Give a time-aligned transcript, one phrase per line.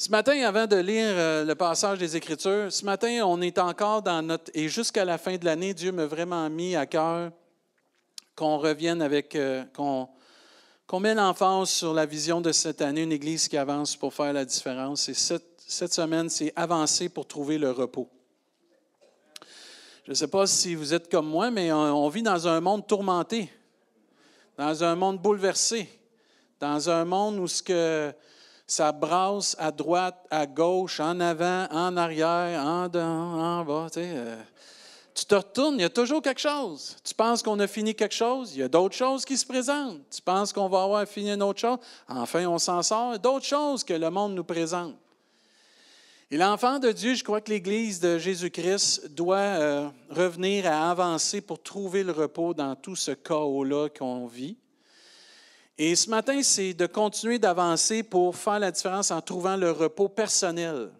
[0.00, 4.00] Ce matin, avant de lire euh, le passage des Écritures, ce matin, on est encore
[4.00, 4.48] dans notre...
[4.54, 7.32] Et jusqu'à la fin de l'année, Dieu m'a vraiment mis à cœur
[8.36, 9.34] qu'on revienne avec...
[9.34, 10.08] euh, qu'on
[10.86, 14.32] qu'on met l'emphase sur la vision de cette année, une Église qui avance pour faire
[14.32, 15.08] la différence.
[15.08, 18.08] Et cette, cette semaine, c'est avancer pour trouver le repos.
[20.04, 22.86] Je ne sais pas si vous êtes comme moi, mais on vit dans un monde
[22.86, 23.52] tourmenté,
[24.56, 25.90] dans un monde bouleversé,
[26.60, 28.14] dans un monde où ce que
[28.68, 33.86] ça brasse à droite, à gauche, en avant, en arrière, en dedans, en bas.
[33.96, 34.36] Euh,
[35.14, 36.94] tu te retournes, il y a toujours quelque chose.
[37.02, 40.02] Tu penses qu'on a fini quelque chose, il y a d'autres choses qui se présentent.
[40.10, 41.78] Tu penses qu'on va avoir fini une autre chose,
[42.08, 43.18] enfin on s'en sort.
[43.18, 44.94] D'autres choses que le monde nous présente.
[46.30, 51.40] Et l'enfant de Dieu, je crois que l'Église de Jésus-Christ doit euh, revenir à avancer
[51.40, 54.58] pour trouver le repos dans tout ce chaos-là qu'on vit.
[55.80, 60.08] Et ce matin, c'est de continuer d'avancer pour faire la différence en trouvant le repos
[60.08, 60.90] personnel.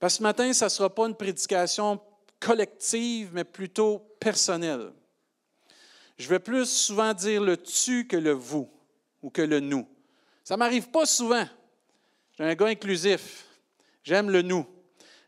[0.00, 2.00] Parce que ce matin, ça ne sera pas une prédication
[2.40, 4.92] collective, mais plutôt personnelle.
[6.16, 8.68] Je vais plus souvent dire le tu que le vous
[9.22, 9.86] ou que le nous.
[10.42, 11.46] Ça ne m'arrive pas souvent.
[12.38, 13.44] J'ai un gars inclusif.
[14.02, 14.66] J'aime le nous.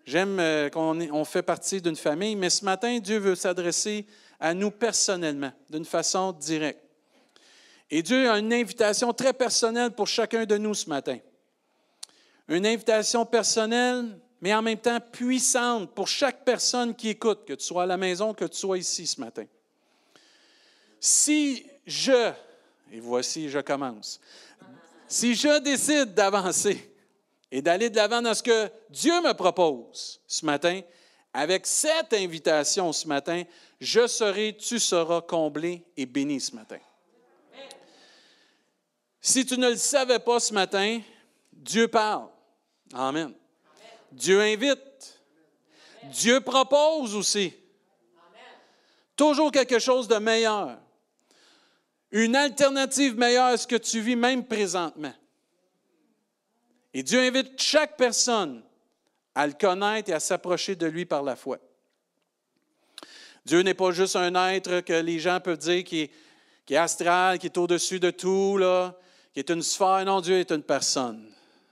[0.06, 4.06] J'aime euh, qu'on fait partie d'une famille, mais ce matin, Dieu veut s'adresser
[4.40, 6.89] à nous personnellement, d'une façon directe.
[7.90, 11.18] Et Dieu a une invitation très personnelle pour chacun de nous ce matin.
[12.48, 17.64] Une invitation personnelle, mais en même temps puissante pour chaque personne qui écoute, que tu
[17.64, 19.44] sois à la maison, que tu sois ici ce matin.
[21.00, 22.32] Si je,
[22.92, 24.20] et voici, je commence,
[25.08, 26.92] si je décide d'avancer
[27.50, 30.80] et d'aller de l'avant dans ce que Dieu me propose ce matin,
[31.32, 33.42] avec cette invitation ce matin,
[33.80, 36.78] je serai, tu seras comblé et béni ce matin.
[39.20, 41.00] Si tu ne le savais pas ce matin,
[41.52, 42.28] Dieu parle.
[42.92, 43.34] Amen.
[44.12, 45.20] Dieu invite.
[46.04, 47.52] Dieu propose aussi.
[49.14, 50.78] Toujours quelque chose de meilleur.
[52.10, 55.12] Une alternative meilleure à ce que tu vis même présentement.
[56.94, 58.62] Et Dieu invite chaque personne
[59.34, 61.58] à le connaître et à s'approcher de lui par la foi.
[63.44, 66.10] Dieu n'est pas juste un être que les gens peuvent dire qui
[66.68, 68.96] est, astral, qui est au-dessus de tout, là,
[69.32, 70.04] qui est une sphère.
[70.04, 71.24] Non, Dieu est une personne.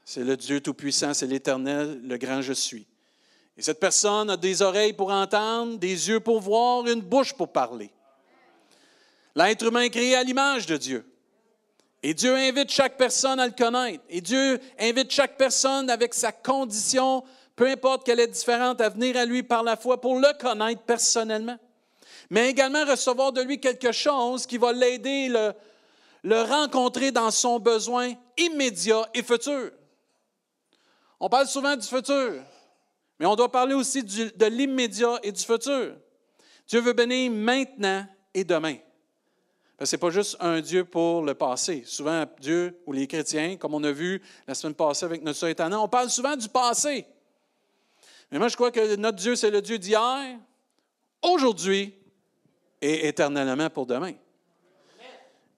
[0.05, 2.87] C'est le Dieu Tout-Puissant, c'est l'Éternel, le grand Je suis.
[3.57, 7.53] Et cette personne a des oreilles pour entendre, des yeux pour voir, une bouche pour
[7.53, 7.91] parler.
[9.35, 11.05] L'être humain est créé à l'image de Dieu.
[12.03, 14.05] Et Dieu invite chaque personne à le connaître.
[14.09, 17.25] Et Dieu invite chaque personne avec sa condition,
[17.57, 20.83] peu importe qu'elle est différente, à venir à lui par la foi pour le connaître
[20.83, 21.59] personnellement.
[22.31, 25.53] Mais également recevoir de lui quelque chose qui va l'aider, le,
[26.23, 29.71] le rencontrer dans son besoin immédiat et futur.
[31.21, 32.43] On parle souvent du futur,
[33.19, 35.97] mais on doit parler aussi de l'immédiat et du futur.
[36.67, 38.77] Dieu veut bénir maintenant et demain.
[39.83, 41.85] Ce n'est pas juste un Dieu pour le passé.
[41.87, 45.51] Souvent, Dieu ou les chrétiens, comme on a vu la semaine passée avec notre sœur
[45.51, 47.07] Étana, on parle souvent du passé.
[48.31, 50.37] Mais moi, je crois que notre Dieu, c'est le Dieu d'hier,
[51.23, 51.95] aujourd'hui
[52.81, 54.13] et éternellement pour demain.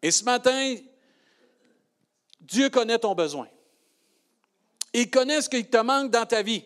[0.02, 0.76] Et ce matin,
[2.40, 3.48] Dieu connaît ton besoin.
[4.92, 6.64] Il connaît ce qu'il te manque dans ta vie.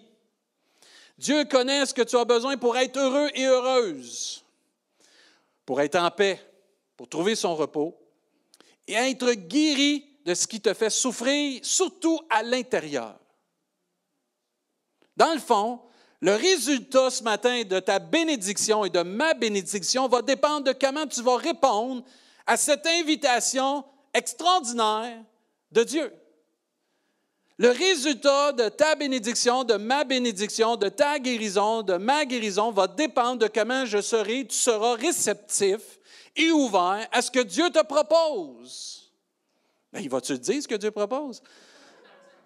[1.19, 4.45] Dieu connaît ce que tu as besoin pour être heureux et heureuse,
[5.65, 6.41] pour être en paix,
[6.97, 7.97] pour trouver son repos
[8.87, 13.19] et être guéri de ce qui te fait souffrir, surtout à l'intérieur.
[15.17, 15.81] Dans le fond,
[16.21, 21.07] le résultat ce matin de ta bénédiction et de ma bénédiction va dépendre de comment
[21.07, 22.03] tu vas répondre
[22.47, 25.23] à cette invitation extraordinaire
[25.73, 26.13] de Dieu.
[27.57, 32.89] Le résultat de ta bénédiction, de ma bénédiction, de ta guérison, de ma guérison va
[32.89, 36.01] dépendre de comment je serai, tu seras réceptif
[36.35, 39.13] et ouvert à ce que Dieu te propose.
[39.93, 41.41] Ben, il va-tu te dire ce que Dieu propose?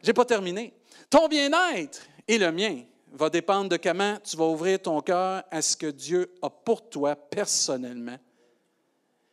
[0.03, 0.75] Je n'ai pas terminé.
[1.08, 2.82] Ton bien-être et le mien
[3.12, 6.90] va dépendre de comment tu vas ouvrir ton cœur à ce que Dieu a pour
[6.90, 8.19] toi personnellement,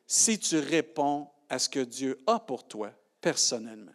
[0.07, 2.92] si tu réponds à ce que Dieu a pour toi
[3.22, 3.92] personnellement.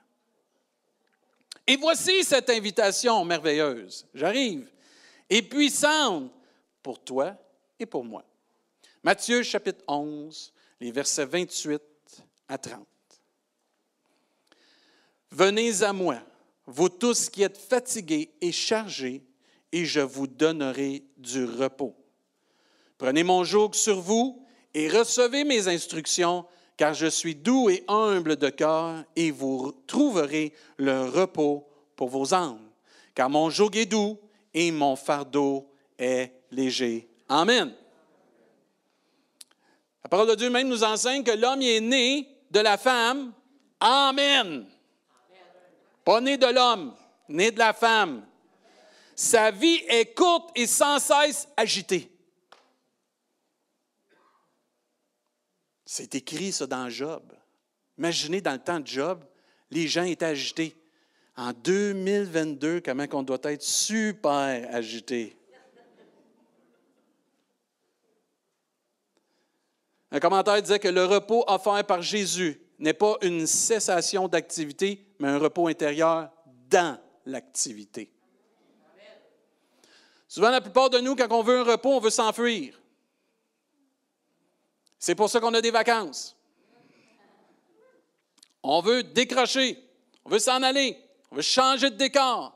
[1.66, 4.06] Et voici cette invitation merveilleuse.
[4.14, 4.70] J'arrive.
[5.28, 6.32] Et puissante
[6.82, 7.36] pour toi
[7.78, 8.24] et pour moi.
[9.02, 11.80] Matthieu chapitre 11, les versets 28
[12.48, 12.86] à 30.
[15.30, 16.18] Venez à moi,
[16.66, 19.22] vous tous qui êtes fatigués et chargés,
[19.70, 21.94] et je vous donnerai du repos.
[22.98, 26.44] Prenez mon joug sur vous et recevez mes instructions,
[26.76, 32.32] car je suis doux et humble de cœur, et vous trouverez le repos pour vos
[32.32, 32.60] âmes.
[33.14, 34.18] Car mon joug est doux
[34.54, 37.08] et mon fardeau est léger.
[37.28, 37.74] Amen.
[40.02, 43.32] La parole de Dieu même nous enseigne que l'homme est né de la femme.
[43.78, 44.66] Amen.
[46.04, 46.94] Pas né de l'homme,
[47.28, 48.24] né de la femme.
[49.14, 52.09] Sa vie est courte et sans cesse agitée.
[55.92, 57.32] C'est écrit ça dans Job.
[57.98, 59.24] Imaginez dans le temps de Job,
[59.72, 60.76] les gens étaient agités.
[61.36, 65.36] En 2022, comment on doit être super agité?
[70.12, 75.26] Un commentaire disait que le repos offert par Jésus n'est pas une cessation d'activité, mais
[75.26, 76.30] un repos intérieur
[76.68, 78.12] dans l'activité.
[80.28, 82.79] Souvent, la plupart de nous, quand on veut un repos, on veut s'enfuir.
[85.00, 86.36] C'est pour ça qu'on a des vacances.
[88.62, 89.82] On veut décrocher,
[90.26, 92.54] on veut s'en aller, on veut changer de décor,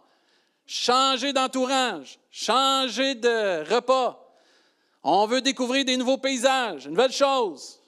[0.67, 4.21] changer d'entourage, changer de repas.
[5.03, 7.81] On veut découvrir des nouveaux paysages, une nouvelle chose.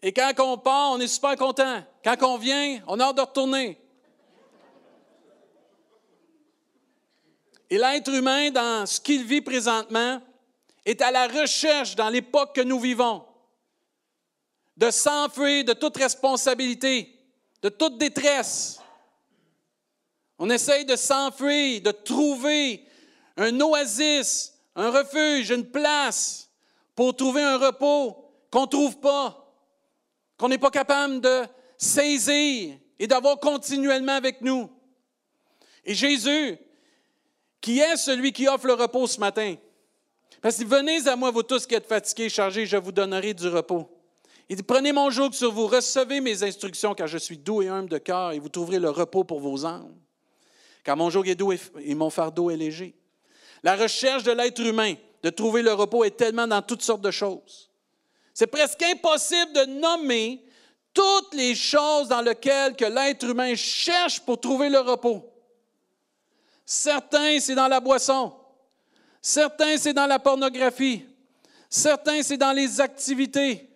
[0.00, 1.82] Et quand on part, on est super content.
[2.04, 3.80] Quand on vient, on a hâte de retourner.
[7.68, 10.22] Et l'être humain, dans ce qu'il vit présentement,
[10.86, 13.26] est à la recherche, dans l'époque que nous vivons,
[14.76, 17.12] de s'enfuir de toute responsabilité,
[17.60, 18.78] de toute détresse.
[20.38, 22.86] On essaye de s'enfuir, de trouver
[23.36, 26.48] un oasis, un refuge, une place
[26.94, 29.52] pour trouver un repos qu'on ne trouve pas,
[30.38, 31.46] qu'on n'est pas capable de
[31.76, 34.70] saisir et d'avoir continuellement avec nous.
[35.84, 36.58] Et Jésus,
[37.60, 39.56] qui est celui qui offre le repos ce matin,
[40.46, 43.48] parce que venez à moi, vous tous qui êtes fatigués, chargés, je vous donnerai du
[43.48, 43.90] repos.
[44.48, 47.68] Il dit, prenez mon joug sur vous, recevez mes instructions, car je suis doux et
[47.68, 49.92] humble de cœur, et vous trouverez le repos pour vos âmes.
[50.84, 52.94] Car mon joug est doux et mon fardeau est léger.
[53.64, 54.94] La recherche de l'être humain
[55.24, 57.68] de trouver le repos est tellement dans toutes sortes de choses.
[58.32, 60.44] C'est presque impossible de nommer
[60.94, 65.28] toutes les choses dans lesquelles que l'être humain cherche pour trouver le repos.
[66.64, 68.32] Certains, c'est dans la boisson.
[69.28, 71.04] Certains, c'est dans la pornographie.
[71.68, 73.68] Certains, c'est dans les activités.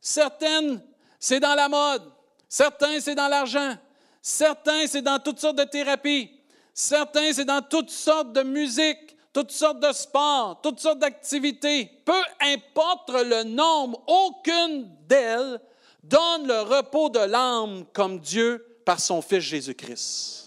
[0.00, 0.80] Certaines,
[1.20, 2.10] c'est dans la mode.
[2.48, 3.74] Certains, c'est dans l'argent.
[4.22, 6.30] Certains, c'est dans toutes sortes de thérapies.
[6.72, 11.90] Certains, c'est dans toutes sortes de musique, toutes sortes de sports, toutes sortes d'activités.
[12.06, 15.60] Peu importe le nombre, aucune d'elles
[16.02, 20.41] donne le repos de l'âme comme Dieu par son Fils Jésus-Christ.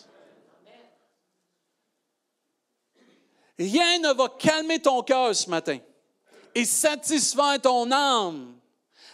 [3.58, 5.78] Rien ne va calmer ton cœur ce matin
[6.54, 8.56] et satisfaire ton âme,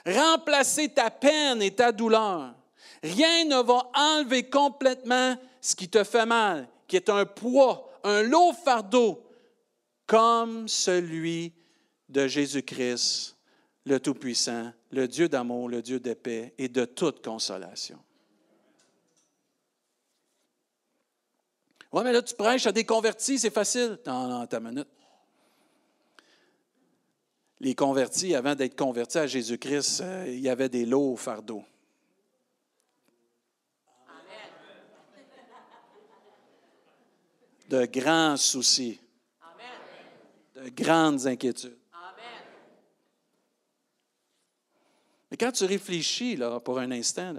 [0.06, 2.54] remplacer ta peine et ta douleur.
[3.04, 8.22] Rien ne va enlever complètement ce qui te fait mal, qui est un poids, un
[8.22, 9.24] lourd fardeau,
[10.06, 11.54] comme celui
[12.10, 13.38] de Jésus-Christ,
[13.86, 17.98] le Tout-Puissant, le Dieu d'amour, le Dieu de paix et de toute consolation.
[21.92, 24.00] Oui, mais là, tu prêches à des convertis, c'est facile.
[24.06, 24.88] Non, ta minute.
[27.60, 31.64] Les convertis, avant d'être convertis à Jésus-Christ, euh, il y avait des lots fardeaux.
[37.70, 39.00] De grands soucis.
[40.56, 41.78] De grandes inquiétudes.
[45.30, 47.34] Mais quand tu réfléchis là, pour un instant,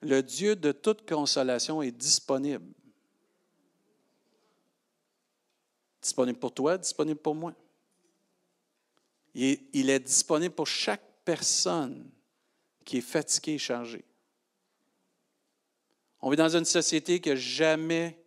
[0.00, 2.64] le Dieu de toute consolation est disponible.
[6.04, 7.54] Disponible pour toi, disponible pour moi.
[9.34, 12.10] Il est, disponible pour chaque personne
[12.84, 14.04] qui est fatiguée et chargée.
[16.20, 18.22] On vit dans une société qui jamais,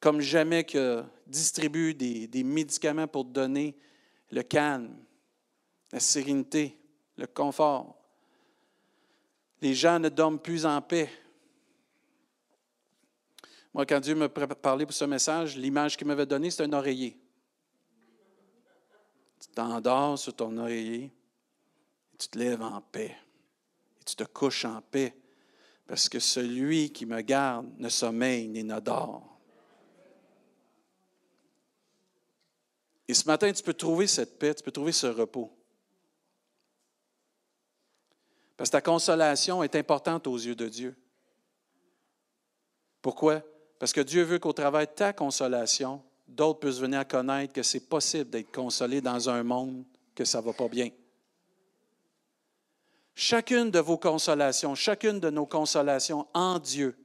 [0.00, 3.76] comme jamais, que distribue des médicaments pour donner
[4.30, 4.96] le calme,
[5.92, 6.78] la sérénité,
[7.18, 7.96] le confort.
[9.60, 11.10] Les gens ne dorment plus en paix.
[13.74, 17.20] Moi, quand Dieu m'a parlé pour ce message, l'image qu'il m'avait donnée, c'est un oreiller.
[19.40, 21.12] Tu t'endors sur ton oreiller,
[22.12, 23.16] et tu te lèves en paix,
[24.00, 25.16] et tu te couches en paix,
[25.88, 29.40] parce que celui qui me garde ne sommeille ni ne dort.
[33.08, 35.52] Et ce matin, tu peux trouver cette paix, tu peux trouver ce repos.
[38.56, 40.96] Parce que ta consolation est importante aux yeux de Dieu.
[43.02, 43.42] Pourquoi?
[43.84, 47.62] Parce que Dieu veut qu'au travers de ta consolation, d'autres puissent venir à connaître que
[47.62, 50.88] c'est possible d'être consolé dans un monde que ça ne va pas bien.
[53.14, 56.96] Chacune de vos consolations, chacune de nos consolations en Dieu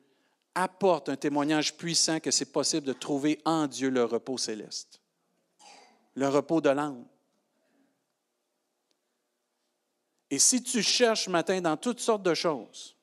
[0.55, 5.01] apporte un témoignage puissant que c'est possible de trouver en Dieu le repos céleste,
[6.15, 7.05] le repos de l'âme.
[10.31, 12.95] Et si tu cherches matin dans toutes sortes de choses,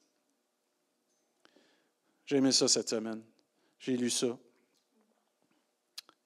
[2.25, 3.23] j'ai aimé ça cette semaine,
[3.78, 4.38] j'ai lu ça.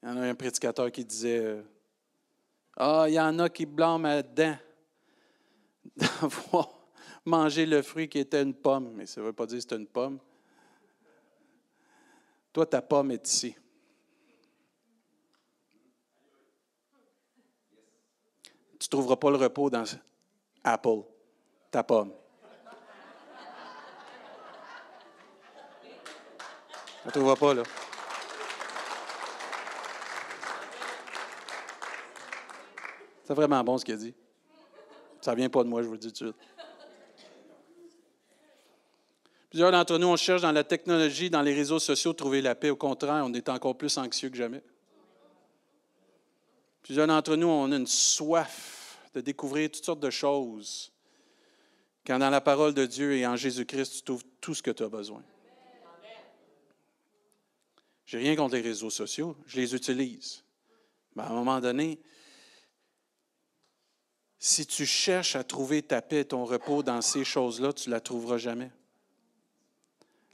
[0.03, 1.63] Il y en a un prédicateur qui disait euh,
[2.77, 4.57] Ah, il y en a qui blâment dents
[5.97, 6.71] d'avoir
[7.25, 8.93] mangé le fruit qui était une pomme.
[8.95, 10.19] Mais ça ne veut pas dire que c'était une pomme.
[12.53, 13.55] Toi, ta pomme est ici.
[18.79, 19.85] Tu ne trouveras pas le repos dans
[20.65, 21.03] Apple,
[21.71, 22.13] ta pomme.
[27.03, 27.63] Tu ne trouveras pas, là.
[33.25, 34.15] C'est vraiment bon ce qu'il a dit.
[35.21, 36.51] Ça vient pas de moi, je vous le dis tout de suite.
[39.51, 42.71] Plusieurs d'entre nous, on cherche dans la technologie, dans les réseaux sociaux, trouver la paix.
[42.71, 44.63] Au contraire, on est encore plus anxieux que jamais.
[46.83, 50.93] Plusieurs d'entre nous, on a une soif de découvrir toutes sortes de choses.
[52.07, 54.83] Quand dans la parole de Dieu et en Jésus-Christ, tu trouves tout ce que tu
[54.83, 55.23] as besoin.
[58.11, 60.43] J'ai rien contre les réseaux sociaux, je les utilise.
[61.15, 62.01] Mais à un moment donné,
[64.37, 67.95] si tu cherches à trouver ta paix et ton repos dans ces choses-là, tu ne
[67.95, 68.73] la trouveras jamais.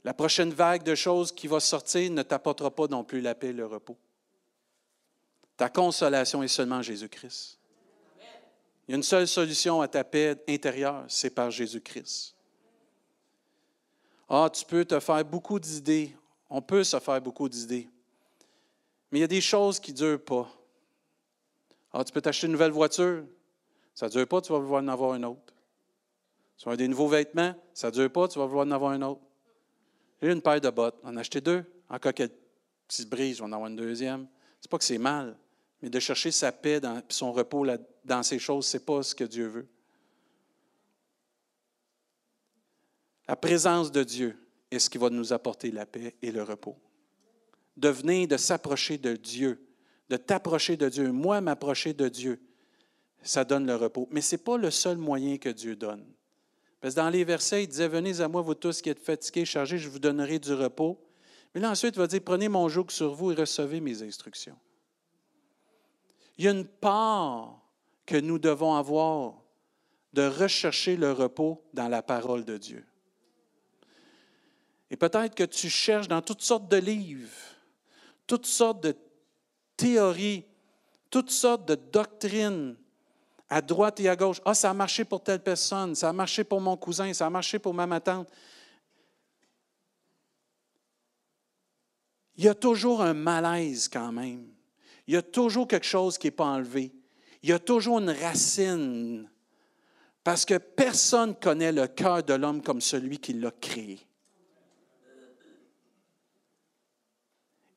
[0.03, 3.49] La prochaine vague de choses qui va sortir ne t'apportera pas non plus la paix
[3.49, 3.99] et le repos.
[5.55, 7.59] Ta consolation est seulement Jésus-Christ.
[8.87, 12.33] Il y a une seule solution à ta paix intérieure, c'est par Jésus-Christ.
[14.29, 16.15] Ah, tu peux te faire beaucoup d'idées.
[16.49, 17.89] On peut se faire beaucoup d'idées.
[19.11, 20.49] Mais il y a des choses qui ne durent pas.
[21.93, 23.25] Ah, tu peux t'acheter une nouvelle voiture.
[23.95, 25.53] Ça ne dure pas, tu vas vouloir en avoir un autre.
[26.57, 29.01] Tu as des nouveaux vêtements, ça ne dure pas, tu vas vouloir en avoir un
[29.01, 29.21] autre.
[30.21, 31.63] J'ai une paire de bottes, en acheter deux.
[31.89, 32.31] En cas qu'elle
[32.87, 34.27] se brise, on en avoir une deuxième.
[34.59, 35.37] C'est pas que c'est mal,
[35.81, 37.65] mais de chercher sa paix et son repos
[38.03, 39.67] dans ces choses, ce n'est pas ce que Dieu veut.
[43.27, 46.77] La présence de Dieu est ce qui va nous apporter la paix et le repos.
[47.75, 49.65] De venir, de s'approcher de Dieu,
[50.09, 52.41] de t'approcher de Dieu, moi m'approcher de Dieu,
[53.21, 54.07] ça donne le repos.
[54.11, 56.05] Mais ce n'est pas le seul moyen que Dieu donne.
[56.79, 59.45] Parce que dans les versets, il disait, Venez à moi, vous tous qui êtes fatigués,
[59.45, 60.99] chargés, je vous donnerai du repos.
[61.53, 64.57] Mais là, ensuite, il va dire, Prenez mon joug sur vous et recevez mes instructions.
[66.37, 67.59] Il y a une part
[68.05, 69.41] que nous devons avoir
[70.13, 72.85] de rechercher le repos dans la parole de Dieu.
[74.89, 77.29] Et peut-être que tu cherches dans toutes sortes de livres,
[78.25, 78.95] toutes sortes de
[79.75, 80.45] théories,
[81.09, 82.75] toutes sortes de doctrines,
[83.49, 84.41] à droite et à gauche.
[84.45, 87.29] Ah, ça a marché pour telle personne, ça a marché pour mon cousin, ça a
[87.29, 88.29] marché pour ma tante.
[92.35, 94.47] Il y a toujours un malaise quand même.
[95.07, 96.93] Il y a toujours quelque chose qui n'est pas enlevé.
[97.41, 99.29] Il y a toujours une racine.
[100.23, 103.99] Parce que personne ne connaît le cœur de l'homme comme celui qui l'a créé.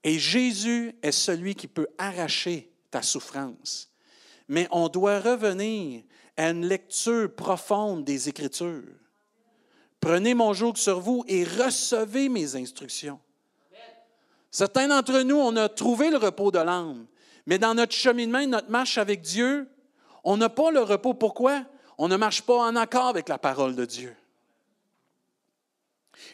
[0.03, 3.91] Et Jésus est celui qui peut arracher ta souffrance
[4.51, 6.03] mais on doit revenir
[6.37, 8.83] à une lecture profonde des Écritures.
[10.01, 13.21] Prenez mon joug sur vous et recevez mes instructions.
[14.51, 17.07] Certains d'entre nous, on a trouvé le repos de l'âme,
[17.47, 19.69] mais dans notre cheminement, notre marche avec Dieu,
[20.25, 21.15] on n'a pas le repos.
[21.15, 21.65] Pourquoi?
[21.97, 24.17] On ne marche pas en accord avec la parole de Dieu.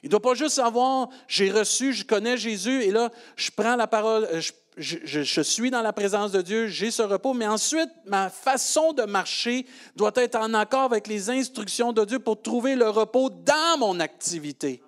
[0.03, 3.77] Il ne doit pas juste savoir, j'ai reçu, je connais Jésus, et là, je prends
[3.77, 7.89] la parole, je je, suis dans la présence de Dieu, j'ai ce repos, mais ensuite,
[8.05, 9.67] ma façon de marcher
[9.97, 14.01] doit être en accord avec les instructions de Dieu pour trouver le repos dans mon
[14.01, 14.83] activité.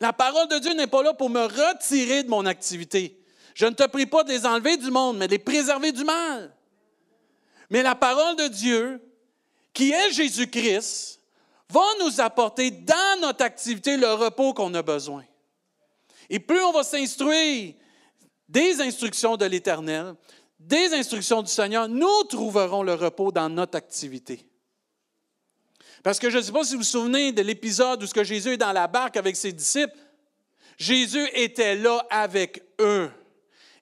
[0.00, 3.20] La parole de Dieu n'est pas là pour me retirer de mon activité.
[3.54, 6.04] Je ne te prie pas de les enlever du monde, mais de les préserver du
[6.04, 6.50] mal.
[7.70, 9.00] Mais la parole de Dieu,
[9.72, 11.20] qui est Jésus-Christ,
[11.74, 15.24] va nous apporter dans notre activité le repos qu'on a besoin.
[16.30, 17.74] Et plus on va s'instruire
[18.48, 20.14] des instructions de l'Éternel,
[20.58, 24.46] des instructions du Seigneur, nous trouverons le repos dans notre activité.
[26.02, 28.24] Parce que je ne sais pas si vous vous souvenez de l'épisode où ce que
[28.24, 29.96] Jésus est dans la barque avec ses disciples.
[30.78, 33.10] Jésus était là avec eux.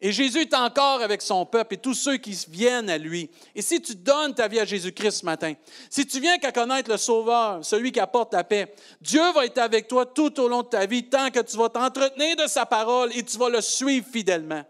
[0.04, 3.30] Et Jésus est encore avec son peuple et tous ceux qui viennent à lui.
[3.54, 5.54] Et si tu donnes ta vie à Jésus-Christ ce matin,
[5.88, 9.58] si tu viens qu'à connaître le Sauveur, celui qui apporte la paix, Dieu va être
[9.58, 12.66] avec toi tout au long de ta vie tant que tu vas t'entretenir de sa
[12.66, 14.64] parole et tu vas le suivre fidèlement.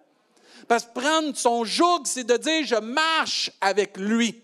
[0.69, 4.39] Parce que prendre son joug, c'est de dire, je marche avec lui.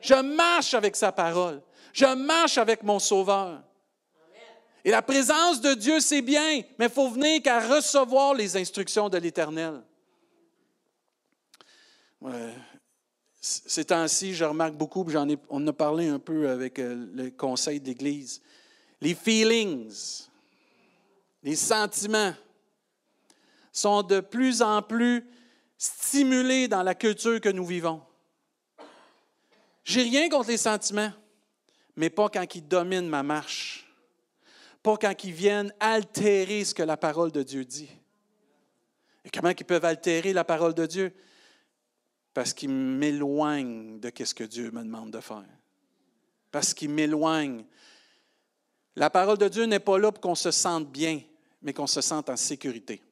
[0.00, 1.62] Je marche avec sa parole.
[1.92, 3.62] Je marche avec mon Sauveur.
[4.86, 9.08] Et la présence de Dieu, c'est bien, mais il faut venir qu'à recevoir les instructions
[9.08, 9.82] de l'Éternel.
[13.40, 17.08] Ces temps-ci, je remarque beaucoup, j'en ai, on en a parlé un peu avec euh,
[17.14, 18.40] le conseil de l'Église.
[19.00, 20.28] Les feelings,
[21.42, 22.34] les sentiments
[23.72, 25.28] sont de plus en plus
[25.76, 28.00] stimulés dans la culture que nous vivons.
[29.82, 31.12] J'ai rien contre les sentiments,
[31.96, 33.85] mais pas quand ils dominent ma marche
[34.86, 37.90] pas quand ils viennent altérer ce que la parole de Dieu dit.
[39.24, 41.12] Et comment ils peuvent altérer la parole de Dieu?
[42.32, 45.42] Parce qu'ils m'éloignent de ce que Dieu me demande de faire.
[46.52, 47.64] Parce qu'ils m'éloignent.
[48.94, 51.20] La parole de Dieu n'est pas là pour qu'on se sente bien,
[51.62, 53.02] mais qu'on se sente en sécurité.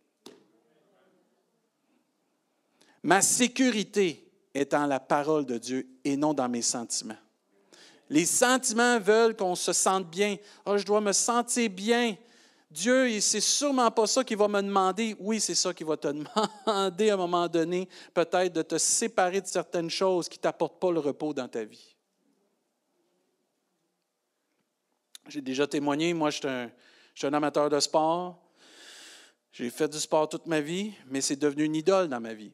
[3.02, 7.19] Ma sécurité est dans la parole de Dieu et non dans mes sentiments.
[8.11, 10.37] Les sentiments veulent qu'on se sente bien.
[10.66, 12.16] Oh, je dois me sentir bien.
[12.70, 15.16] Dieu, c'est sûrement pas ça qu'il va me demander.
[15.20, 16.08] Oui, c'est ça qu'il va te
[16.66, 20.80] demander à un moment donné, peut-être de te séparer de certaines choses qui ne t'apportent
[20.80, 21.94] pas le repos dans ta vie.
[25.28, 26.68] J'ai déjà témoigné, moi je
[27.14, 28.38] suis un amateur de sport.
[29.52, 32.52] J'ai fait du sport toute ma vie, mais c'est devenu une idole dans ma vie.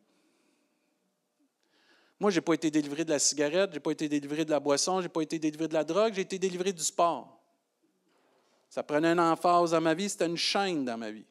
[2.21, 4.51] Moi, je n'ai pas été délivré de la cigarette, je n'ai pas été délivré de
[4.51, 7.41] la boisson, je n'ai pas été délivré de la drogue, j'ai été délivré du sport.
[8.69, 11.25] Ça prenait une emphase dans ma vie, c'était une chaîne dans ma vie.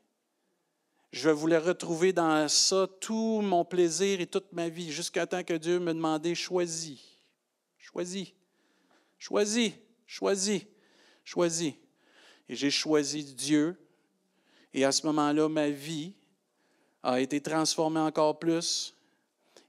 [1.11, 5.53] Je voulais retrouver dans ça tout mon plaisir et toute ma vie, jusqu'à temps que
[5.53, 6.99] Dieu me demandait choisis,
[7.77, 8.33] choisis,
[9.19, 9.73] choisis,
[10.07, 10.63] choisis,
[11.23, 11.73] choisis.
[12.47, 13.79] Et j'ai choisi Dieu.
[14.73, 16.13] Et à ce moment-là, ma vie
[17.03, 18.95] a été transformée encore plus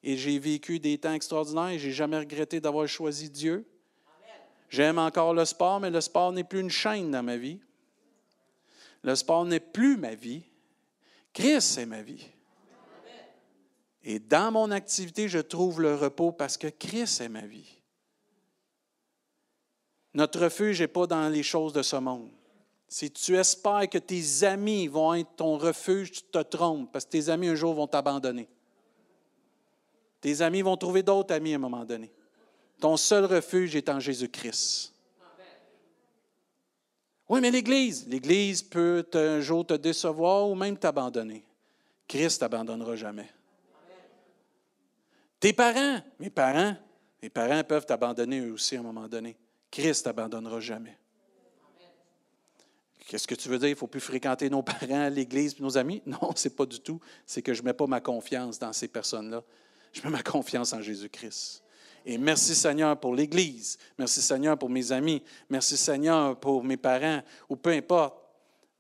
[0.03, 3.67] et j'ai vécu des temps extraordinaires et je n'ai jamais regretté d'avoir choisi Dieu.
[4.69, 7.59] J'aime encore le sport, mais le sport n'est plus une chaîne dans ma vie.
[9.03, 10.43] Le sport n'est plus ma vie.
[11.33, 12.27] Christ est ma vie.
[14.03, 17.77] Et dans mon activité, je trouve le repos parce que Christ est ma vie.
[20.15, 22.31] Notre refuge n'est pas dans les choses de ce monde.
[22.89, 27.11] Si tu espères que tes amis vont être ton refuge, tu te trompes parce que
[27.11, 28.49] tes amis un jour vont t'abandonner.
[30.21, 32.13] Tes amis vont trouver d'autres amis à un moment donné.
[32.81, 34.95] Ton seul refuge est en Jésus-Christ.
[37.29, 41.45] Oui, mais l'Église, l'Église peut un jour te décevoir ou même t'abandonner.
[42.09, 43.31] Christ t'abandonnera jamais.
[45.39, 46.77] Tes parents, mes parents,
[47.23, 49.37] mes parents peuvent t'abandonner eux aussi à un moment donné.
[49.71, 50.99] Christ t'abandonnera jamais.
[53.07, 53.69] Qu'est-ce que tu veux dire?
[53.69, 56.03] Il ne faut plus fréquenter nos parents, l'Église, nos amis?
[56.07, 57.01] Non, ce n'est pas du tout.
[57.27, 59.43] C'est que je ne mets pas ma confiance dans ces personnes-là.
[59.93, 61.63] Je mets ma confiance en Jésus-Christ.
[62.07, 63.79] Et merci Seigneur pour l'Église.
[63.99, 65.23] Merci Seigneur pour mes amis.
[65.49, 68.17] Merci Seigneur pour mes parents, ou peu importe.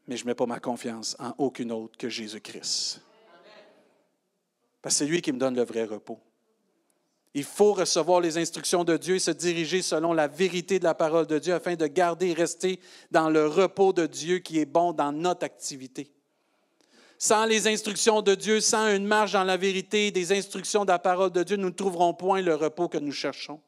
[0.07, 3.01] Mais je ne mets pas ma confiance en aucune autre que Jésus-Christ.
[4.83, 6.19] Parce que c'est lui qui me donne le vrai repos.
[7.35, 10.95] Il faut recevoir les instructions de Dieu et se diriger selon la vérité de la
[10.95, 14.65] parole de Dieu afin de garder et rester dans le repos de Dieu qui est
[14.65, 16.11] bon dans notre activité
[17.23, 20.99] sans les instructions de Dieu, sans une marche dans la vérité, des instructions de la
[20.99, 23.61] parole de Dieu, nous ne trouverons point le repos que nous cherchons.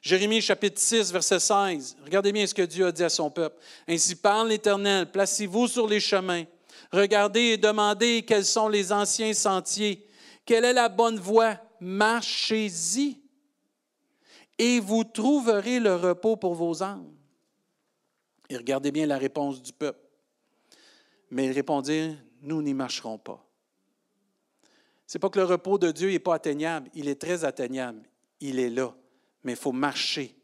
[0.00, 1.98] Jérémie chapitre 6, verset 16.
[2.02, 3.60] Regardez bien ce que Dieu a dit à son peuple.
[3.86, 6.44] Ainsi parle l'Éternel, placez-vous sur les chemins,
[6.90, 10.06] regardez et demandez quels sont les anciens sentiers,
[10.46, 13.20] quelle est la bonne voie, marchez-y,
[14.58, 17.12] et vous trouverez le repos pour vos âmes.
[18.48, 20.00] Et regardez bien la réponse du peuple.
[21.30, 23.44] Mais il répondit, nous n'y marcherons pas.
[25.06, 28.02] Ce n'est pas que le repos de Dieu n'est pas atteignable, il est très atteignable,
[28.40, 28.94] il est là,
[29.44, 30.34] mais il faut marcher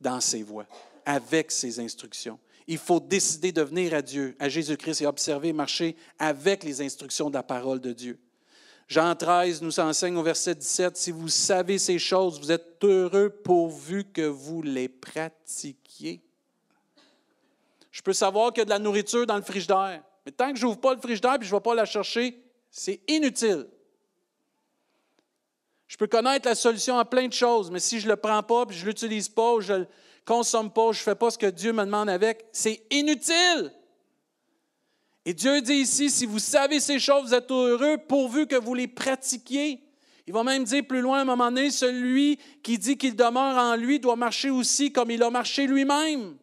[0.00, 0.66] dans ses voies,
[1.04, 2.38] avec ses instructions.
[2.66, 7.28] Il faut décider de venir à Dieu, à Jésus-Christ et observer, marcher avec les instructions
[7.28, 8.18] de la parole de Dieu.
[8.86, 13.30] Jean 13 nous enseigne au verset 17, Si vous savez ces choses, vous êtes heureux
[13.30, 16.22] pourvu que vous les pratiquiez.
[17.90, 20.02] Je peux savoir qu'il y a de la nourriture dans le frigidaire.
[20.24, 22.42] Mais tant que je n'ouvre pas le frigidaire et je ne vais pas la chercher,
[22.70, 23.66] c'est inutile.
[25.86, 28.42] Je peux connaître la solution à plein de choses, mais si je ne le prends
[28.42, 29.88] pas, puis je ne l'utilise pas, ou je ne le
[30.24, 33.72] consomme pas, ou je ne fais pas ce que Dieu me demande avec, c'est inutile.
[35.26, 38.74] Et Dieu dit ici, si vous savez ces choses, vous êtes heureux pourvu que vous
[38.74, 39.80] les pratiquiez.
[40.26, 43.56] Il va même dire plus loin à un moment donné, celui qui dit qu'il demeure
[43.56, 46.36] en lui doit marcher aussi comme il a marché lui-même.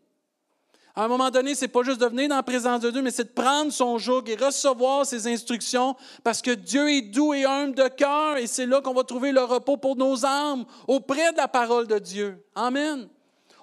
[0.93, 3.01] À un moment donné, ce n'est pas juste de venir dans la présence de Dieu,
[3.01, 7.34] mais c'est de prendre son joug et recevoir ses instructions parce que Dieu est doux
[7.34, 10.65] et humble de cœur et c'est là qu'on va trouver le repos pour nos âmes,
[10.88, 12.43] auprès de la parole de Dieu.
[12.56, 13.08] Amen.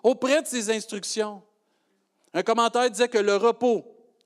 [0.03, 1.43] Auprès de ses instructions.
[2.33, 3.85] Un commentaire disait que le repos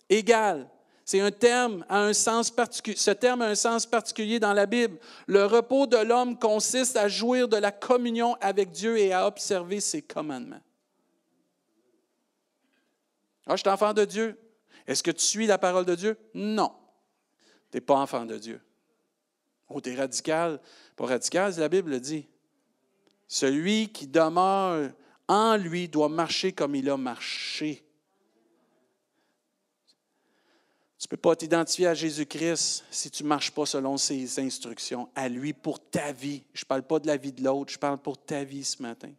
[0.08, 0.68] égale.
[1.04, 2.96] C'est un terme à un sens particulier.
[2.96, 4.98] Ce terme a un sens particulier dans la Bible.
[5.26, 9.80] Le repos de l'homme consiste à jouir de la communion avec Dieu et à observer
[9.80, 10.60] ses commandements.
[13.46, 14.38] Ah, je suis enfant de Dieu.
[14.86, 16.16] Est-ce que tu suis la parole de Dieu?
[16.34, 16.72] Non.
[17.70, 18.60] Tu n'es pas enfant de Dieu.
[19.68, 20.60] Oh, tu es radical.
[20.96, 22.28] Pas radical, la Bible le dit.
[23.26, 24.90] Celui qui demeure
[25.28, 27.84] en lui doit marcher comme il a marché.
[30.98, 35.08] Tu ne peux pas t'identifier à Jésus-Christ si tu ne marches pas selon ses instructions,
[35.16, 36.44] à lui pour ta vie.
[36.54, 38.80] Je ne parle pas de la vie de l'autre, je parle pour ta vie ce
[38.80, 39.10] matin.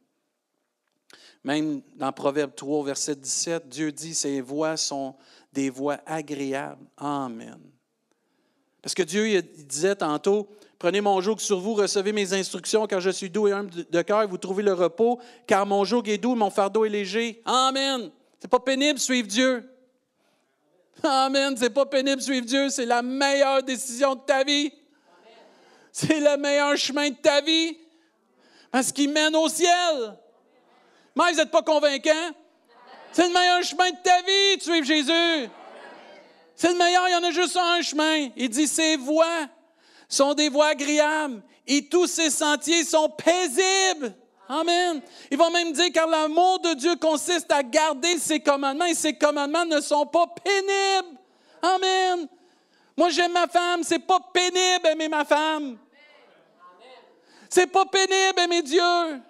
[1.43, 5.15] Même dans Proverbe 3, verset 17, Dieu dit, ses voix sont
[5.51, 6.85] des voix agréables.
[6.97, 7.59] Amen.
[8.81, 10.47] Parce que Dieu disait tantôt,
[10.79, 14.01] prenez mon joug sur vous, recevez mes instructions, car je suis doux et humble de
[14.01, 17.41] cœur, vous trouvez le repos, car mon joug est doux, mon fardeau est léger.
[17.45, 18.09] Amen.
[18.39, 19.69] C'est pas pénible suivre Dieu.
[21.03, 21.55] Amen.
[21.57, 24.71] C'est pas pénible suivre Dieu, c'est la meilleure décision de ta vie.
[25.91, 27.77] C'est le meilleur chemin de ta vie.
[28.71, 30.17] Parce qu'il mène au ciel.
[31.15, 32.31] Mais vous n'êtes pas convaincant?
[33.11, 35.49] C'est le meilleur chemin de ta vie, de suivre Jésus.
[36.55, 38.29] C'est le meilleur, il y en a juste un chemin.
[38.35, 39.47] Il dit, ces voies
[40.09, 44.15] sont des voies agréables et tous ces sentiers sont paisibles.
[44.49, 45.01] Amen.
[45.31, 49.17] Il va même dire, car l'amour de Dieu consiste à garder ses commandements et ses
[49.17, 51.17] commandements ne sont pas pénibles.
[51.61, 52.27] Amen.
[52.97, 55.77] Moi, j'aime ma femme, c'est pas pénible aimer ma femme.
[57.49, 59.21] C'est pas pénible aimer Dieu.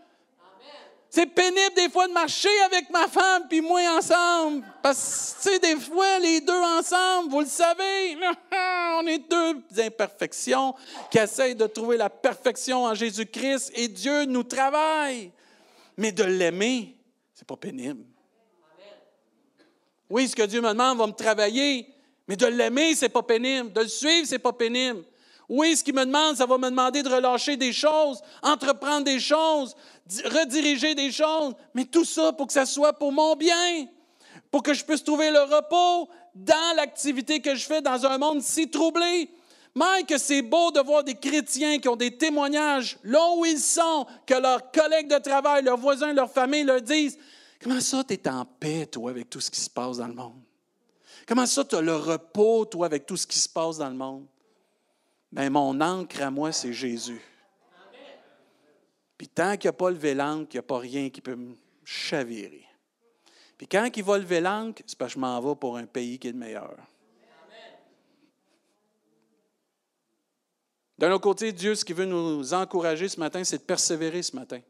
[1.16, 4.66] C'est pénible des fois de marcher avec ma femme puis moi ensemble.
[4.82, 8.18] Parce que, tu des fois, les deux ensemble, vous le savez,
[8.98, 10.74] on est deux imperfections
[11.12, 15.32] qui essayent de trouver la perfection en Jésus-Christ et Dieu nous travaille.
[15.98, 16.98] Mais de l'aimer,
[17.36, 18.06] c'est pas pénible.
[20.10, 21.94] Oui, ce que Dieu me demande va me travailler,
[22.28, 23.72] mais de l'aimer, c'est pas pénible.
[23.72, 25.04] De le suivre, c'est pas pénible.
[25.50, 29.20] Oui, ce qu'il me demande, ça va me demander de relâcher des choses, entreprendre des
[29.20, 29.76] choses,
[30.26, 33.88] rediriger des choses, mais tout ça pour que ça soit pour mon bien,
[34.52, 38.42] pour que je puisse trouver le repos dans l'activité que je fais dans un monde
[38.42, 39.30] si troublé.
[39.76, 43.60] Même que c'est beau de voir des chrétiens qui ont des témoignages là où ils
[43.60, 47.18] sont, que leurs collègues de travail, leurs voisins, leurs familles leur disent
[47.62, 50.14] Comment ça, tu es en paix, toi, avec tout ce qui se passe dans le
[50.14, 50.42] monde?
[51.26, 53.96] Comment ça, tu as le repos, toi, avec tout ce qui se passe dans le
[53.96, 54.26] monde?
[55.34, 57.20] Bien, mon ancre à moi, c'est Jésus.
[59.18, 61.56] Puis tant qu'il n'a pas levé l'ancre, il n'y a pas rien qui peut me
[61.84, 62.68] chavirer.
[63.58, 66.20] Puis quand il va lever l'ancre, c'est parce que je m'en vais pour un pays
[66.20, 66.78] qui est le meilleur.
[71.00, 74.36] D'un autre côté, Dieu, ce qui veut nous encourager ce matin, c'est de persévérer ce
[74.36, 74.62] matin.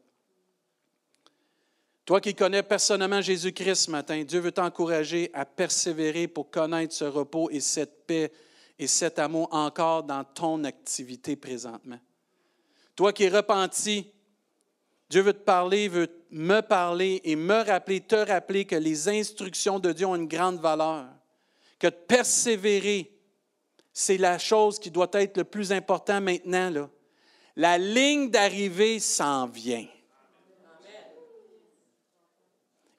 [2.06, 7.04] Toi qui connais personnellement Jésus-Christ ce matin, Dieu veut t'encourager à persévérer pour connaître ce
[7.04, 8.32] repos et cette paix
[8.78, 11.98] et cet amour encore dans ton activité présentement.
[12.96, 14.12] Toi qui es repenti,
[15.10, 19.78] Dieu veut te parler, veut me parler et me rappeler, te rappeler que les instructions
[19.78, 21.06] de Dieu ont une grande valeur,
[21.78, 23.12] que de persévérer,
[23.92, 26.70] c'est la chose qui doit être le plus important maintenant.
[26.70, 26.90] Là.
[27.56, 29.86] La ligne d'arrivée s'en vient.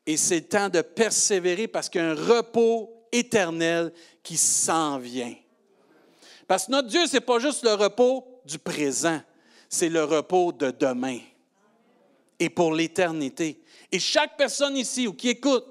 [0.05, 4.99] Et c'est le temps de persévérer parce qu'il y a un repos éternel qui s'en
[4.99, 5.35] vient.
[6.47, 9.19] Parce que notre Dieu, ce n'est pas juste le repos du présent,
[9.69, 11.19] c'est le repos de demain
[12.39, 13.61] et pour l'éternité.
[13.91, 15.65] Et chaque personne ici ou qui écoute,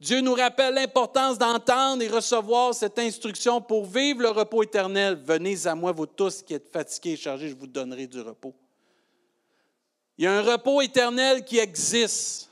[0.00, 5.20] Dieu nous rappelle l'importance d'entendre et recevoir cette instruction pour vivre le repos éternel.
[5.24, 8.52] Venez à moi, vous tous qui êtes fatigués et chargés, je vous donnerai du repos.
[10.18, 12.51] Il y a un repos éternel qui existe.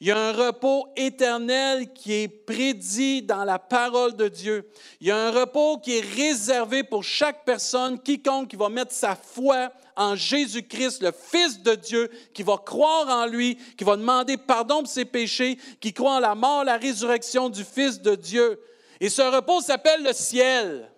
[0.00, 4.70] Il y a un repos éternel qui est prédit dans la parole de Dieu.
[5.00, 8.92] Il y a un repos qui est réservé pour chaque personne, quiconque qui va mettre
[8.92, 13.96] sa foi en Jésus-Christ, le Fils de Dieu, qui va croire en lui, qui va
[13.96, 18.14] demander pardon pour ses péchés, qui croit en la mort, la résurrection du Fils de
[18.14, 18.60] Dieu.
[19.00, 20.90] Et ce repos s'appelle le ciel.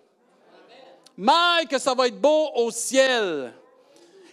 [1.15, 3.53] Mais que ça va être beau au ciel.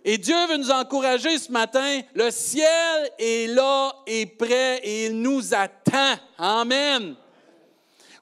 [0.08, 2.00] Et Dieu veut nous encourager ce matin.
[2.14, 6.14] Le ciel est là et prêt et il nous attend.
[6.38, 7.16] Amen.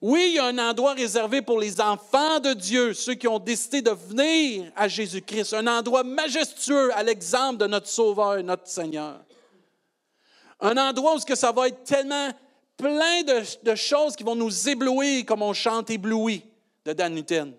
[0.01, 3.39] Oui, il y a un endroit réservé pour les enfants de Dieu, ceux qui ont
[3.39, 9.21] décidé de venir à Jésus-Christ, un endroit majestueux à l'exemple de notre Sauveur notre Seigneur.
[10.61, 12.31] Un endroit où que ça va être tellement
[12.79, 16.45] plein de, de, choses qui vont nous éblouir comme on chante ébloui
[16.87, 17.53] de Dan Newton.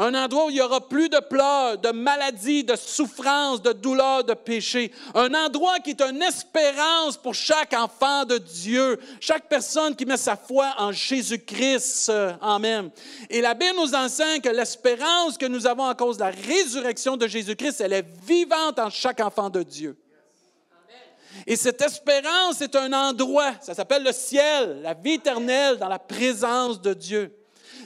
[0.00, 4.22] Un endroit où il n'y aura plus de pleurs, de maladies, de souffrances, de douleurs,
[4.22, 4.92] de péchés.
[5.12, 10.16] Un endroit qui est une espérance pour chaque enfant de Dieu, chaque personne qui met
[10.16, 12.12] sa foi en Jésus-Christ.
[12.40, 12.90] Amen.
[13.28, 17.16] Et la Bible nous enseigne que l'espérance que nous avons à cause de la résurrection
[17.16, 19.98] de Jésus-Christ, elle est vivante en chaque enfant de Dieu.
[21.44, 25.98] Et cette espérance est un endroit, ça s'appelle le ciel, la vie éternelle dans la
[25.98, 27.37] présence de Dieu.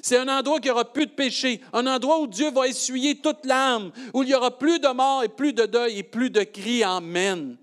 [0.04, 3.46] C'est un endroit qui aura plus de péché, un endroit où Dieu va essuyer toute
[3.46, 6.42] l'âme, où il y aura plus de mort et plus de deuil et plus de
[6.42, 6.82] cris.
[6.82, 7.56] Amen.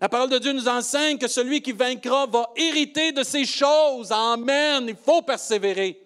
[0.00, 4.10] La parole de Dieu nous enseigne que celui qui vaincra va hériter de ces choses.
[4.10, 4.86] Amen.
[4.88, 6.00] Il faut persévérer.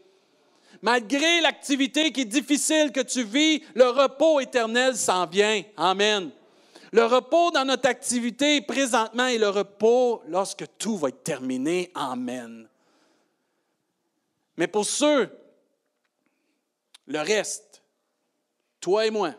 [0.83, 5.63] Malgré l'activité qui est difficile que tu vis, le repos éternel s'en vient.
[5.77, 6.31] Amen.
[6.91, 11.93] Le repos dans notre activité présentement est le repos lorsque tout va être terminé.
[11.95, 12.67] Amen.
[14.57, 15.31] Mais pour ceux,
[17.11, 17.83] le reste,
[18.81, 19.35] toi et moi,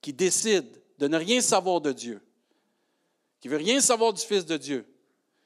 [0.00, 2.22] qui décident de ne rien savoir de Dieu,
[3.40, 4.86] qui veut rien savoir du Fils de Dieu,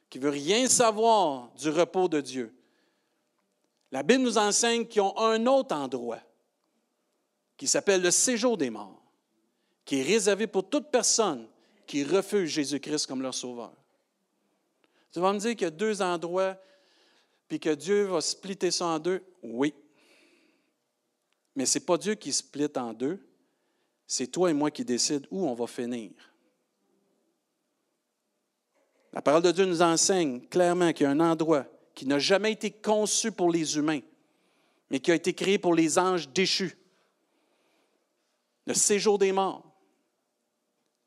[0.09, 2.55] qui veut rien savoir du repos de Dieu,
[3.91, 6.21] la Bible nous enseigne qu'ils ont un autre endroit
[7.57, 9.03] qui s'appelle le séjour des morts
[9.85, 11.49] qui est réservé pour toute personne
[11.87, 13.73] qui refuse Jésus-Christ comme leur sauveur.
[15.13, 16.57] Tu vas me dire qu'il y a deux endroits,
[17.49, 19.25] puis que Dieu va splitter ça en deux?
[19.43, 19.75] Oui.
[21.59, 23.19] Mais ce n'est pas Dieu qui split en deux,
[24.07, 26.13] c'est toi et moi qui décide où on va finir.
[29.13, 31.67] La parole de Dieu nous enseigne clairement qu'il y a un endroit
[31.97, 34.03] qui n'a jamais été conçu pour les humains,
[34.89, 36.79] mais qui a été créé pour les anges déchus.
[38.65, 39.69] Le séjour des morts.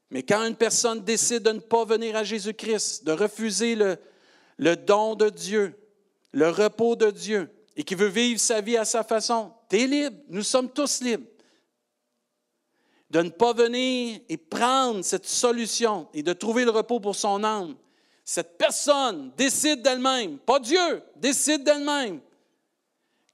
[0.10, 3.96] Mais quand une personne décide de ne pas venir à Jésus-Christ, de refuser le,
[4.58, 5.80] le don de Dieu,
[6.34, 9.88] le repos de Dieu, et qui veut vivre sa vie à sa façon, tu es
[9.88, 10.18] libre.
[10.30, 11.28] Nous sommes tous libres.
[13.10, 17.44] De ne pas venir et prendre cette solution et de trouver le repos pour son
[17.44, 17.76] âme.
[18.24, 22.22] Cette personne décide d'elle-même, pas Dieu, décide d'elle-même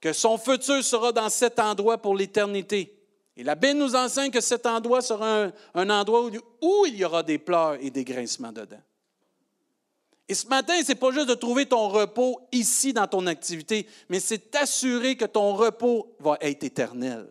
[0.00, 2.94] que son futur sera dans cet endroit pour l'éternité.
[3.36, 6.28] Et la Bible nous enseigne que cet endroit sera un, endroit
[6.60, 8.80] où, il y aura des pleurs et des grincements dedans.
[10.28, 13.86] Et ce matin, ce n'est pas juste de trouver ton repos ici dans ton activité,
[14.08, 17.26] mais c'est t'assurer que ton repos va être éternel.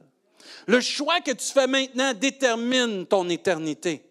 [0.66, 4.04] Le choix que tu fais maintenant détermine ton éternité.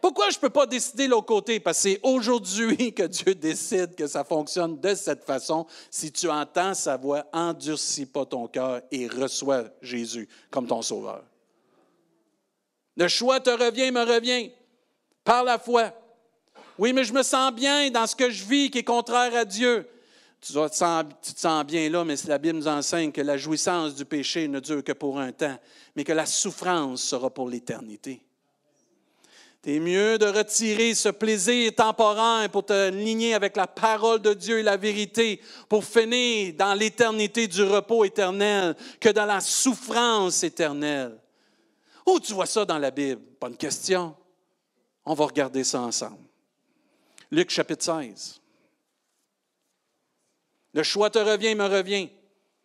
[0.00, 1.60] Pourquoi je ne peux pas décider l'autre côté?
[1.60, 5.66] Parce que c'est aujourd'hui que Dieu décide que ça fonctionne de cette façon.
[5.90, 11.22] Si tu entends sa voix, endurcis pas ton cœur et reçois Jésus comme ton sauveur.
[12.96, 14.50] Le choix te revient, me revient
[15.24, 15.92] par la foi.
[16.80, 19.44] Oui, mais je me sens bien dans ce que je vis qui est contraire à
[19.44, 19.86] Dieu.
[20.40, 24.48] Tu, te sens, bien là, mais la Bible nous enseigne que la jouissance du péché
[24.48, 25.58] ne dure que pour un temps,
[25.94, 28.22] mais que la souffrance sera pour l'éternité.
[29.62, 34.60] C'est mieux de retirer ce plaisir temporaire pour te ligner avec la parole de Dieu
[34.60, 41.18] et la vérité, pour finir dans l'éternité du repos éternel, que dans la souffrance éternelle.
[42.06, 43.20] Où tu vois ça dans la Bible?
[43.46, 44.16] Une question.
[45.04, 46.29] On va regarder ça ensemble.
[47.30, 48.40] Luc chapitre 16.
[50.72, 52.10] Le choix te revient, me revient.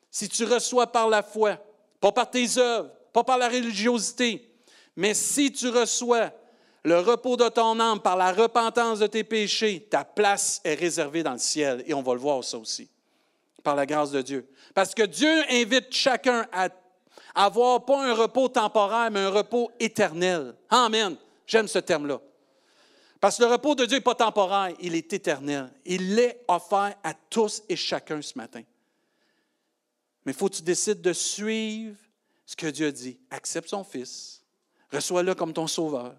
[0.09, 1.57] Si tu reçois par la foi,
[1.99, 4.49] pas par tes œuvres, pas par la religiosité,
[4.95, 6.31] mais si tu reçois
[6.83, 11.23] le repos de ton âme par la repentance de tes péchés, ta place est réservée
[11.23, 11.83] dans le ciel.
[11.87, 12.87] Et on va le voir ça aussi,
[13.63, 14.47] par la grâce de Dieu.
[14.73, 16.69] Parce que Dieu invite chacun à
[17.33, 20.55] avoir pas un repos temporaire, mais un repos éternel.
[20.69, 21.15] Amen.
[21.47, 22.21] J'aime ce terme-là.
[23.25, 25.73] Parce que le repos de Dieu n'est pas temporaire, il est éternel.
[25.83, 28.61] Il l'est offert à tous et chacun ce matin.
[30.23, 31.97] Mais il faut que tu décides de suivre
[32.45, 33.17] ce que Dieu dit.
[33.31, 34.43] Accepte son Fils.
[34.91, 36.15] Reçois-le comme ton sauveur.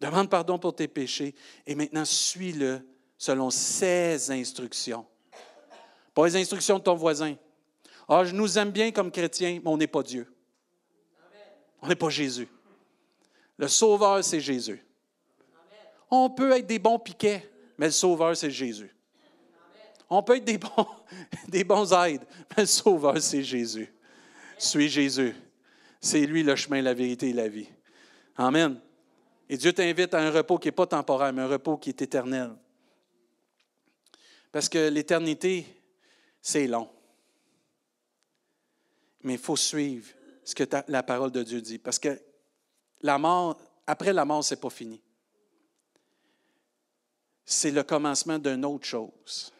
[0.00, 1.34] Demande pardon pour tes péchés
[1.66, 2.80] et maintenant suis-le
[3.18, 5.04] selon ses instructions.
[6.14, 7.34] Pas les instructions de ton voisin.
[8.08, 10.34] Ah, je nous aime bien comme chrétiens, mais on n'est pas Dieu.
[11.82, 12.48] On n'est pas Jésus.
[13.58, 14.82] Le Sauveur, c'est Jésus.
[16.14, 18.94] On peut être des bons piquets, mais le Sauveur, c'est Jésus.
[20.10, 20.86] On peut être des bons,
[21.48, 23.90] des aides, mais le Sauveur, c'est Jésus.
[24.58, 25.34] Suis Jésus.
[26.02, 27.66] C'est lui le chemin, la vérité et la vie.
[28.36, 28.78] Amen.
[29.48, 32.02] Et Dieu t'invite à un repos qui n'est pas temporaire, mais un repos qui est
[32.02, 32.50] éternel.
[34.50, 35.66] Parce que l'éternité,
[36.42, 36.90] c'est long.
[39.22, 40.12] Mais il faut suivre
[40.44, 41.78] ce que la parole de Dieu dit.
[41.78, 42.20] Parce que
[43.00, 45.00] la mort, après la mort, ce n'est pas fini.
[47.44, 49.52] C'est le commencement d'une autre chose.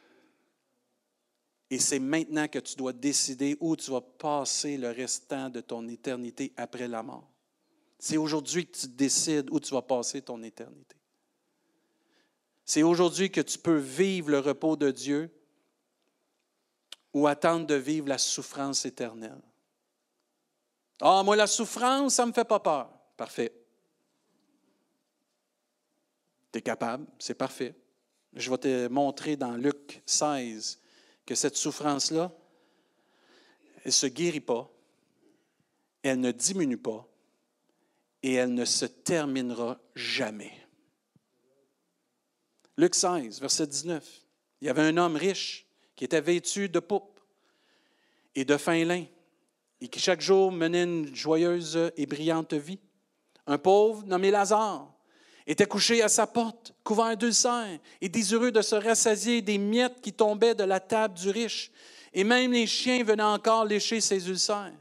[1.70, 5.88] Et c'est maintenant que tu dois décider où tu vas passer le restant de ton
[5.88, 7.26] éternité après la mort.
[7.98, 10.96] C'est aujourd'hui que tu décides où tu vas passer ton éternité.
[12.64, 15.30] C'est aujourd'hui que tu peux vivre le repos de Dieu
[17.12, 19.40] ou attendre de vivre la souffrance éternelle.
[21.00, 22.90] Ah, moi, la souffrance, ça ne me fait pas peur.
[23.16, 23.61] Parfait.
[26.52, 27.74] Tu es capable, c'est parfait.
[28.34, 30.80] Je vais te montrer dans Luc 16
[31.24, 32.30] que cette souffrance-là,
[33.78, 34.70] elle ne se guérit pas,
[36.02, 37.08] elle ne diminue pas
[38.22, 40.52] et elle ne se terminera jamais.
[42.76, 44.22] Luc 16, verset 19.
[44.60, 47.20] Il y avait un homme riche qui était vêtu de poupe
[48.34, 49.04] et de fin lin
[49.80, 52.78] et qui chaque jour menait une joyeuse et brillante vie.
[53.46, 54.91] Un pauvre nommé Lazare
[55.46, 60.12] était couché à sa porte, couvert d'ulcères et désireux de se rassasier des miettes qui
[60.12, 61.70] tombaient de la table du riche.
[62.12, 64.72] Et même les chiens venaient encore lécher ses ulcères.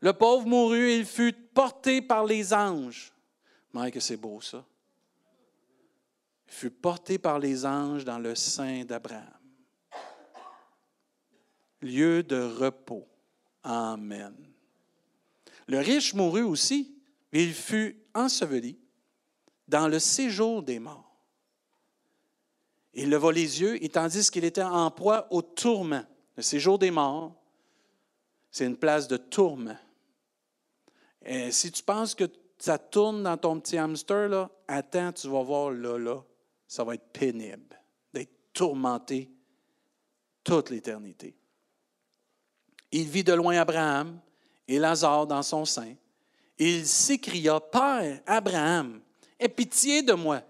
[0.00, 3.12] Le pauvre mourut et il fut porté par les anges.
[3.72, 4.64] Mais que c'est beau ça.
[6.46, 9.24] Il fut porté par les anges dans le sein d'Abraham.
[11.80, 13.06] Lieu de repos.
[13.62, 14.34] Amen.
[15.66, 16.94] Le riche mourut aussi,
[17.32, 18.78] mais il fut enseveli
[19.68, 21.14] dans le séjour des morts.
[22.94, 26.04] Il leva les yeux et tandis qu'il était en proie au tourment.
[26.36, 27.34] Le séjour des morts,
[28.50, 29.76] c'est une place de tourment.
[31.24, 35.42] Et si tu penses que ça tourne dans ton petit hamster, là, attends, tu vas
[35.42, 36.22] voir là, là,
[36.66, 37.80] ça va être pénible
[38.12, 39.30] d'être tourmenté
[40.44, 41.34] toute l'éternité.
[42.92, 44.20] Il vit de loin Abraham
[44.68, 45.94] et Lazare dans son sein.
[46.58, 49.00] Il s'écria, Père Abraham,
[49.44, 50.42] aie pitié de moi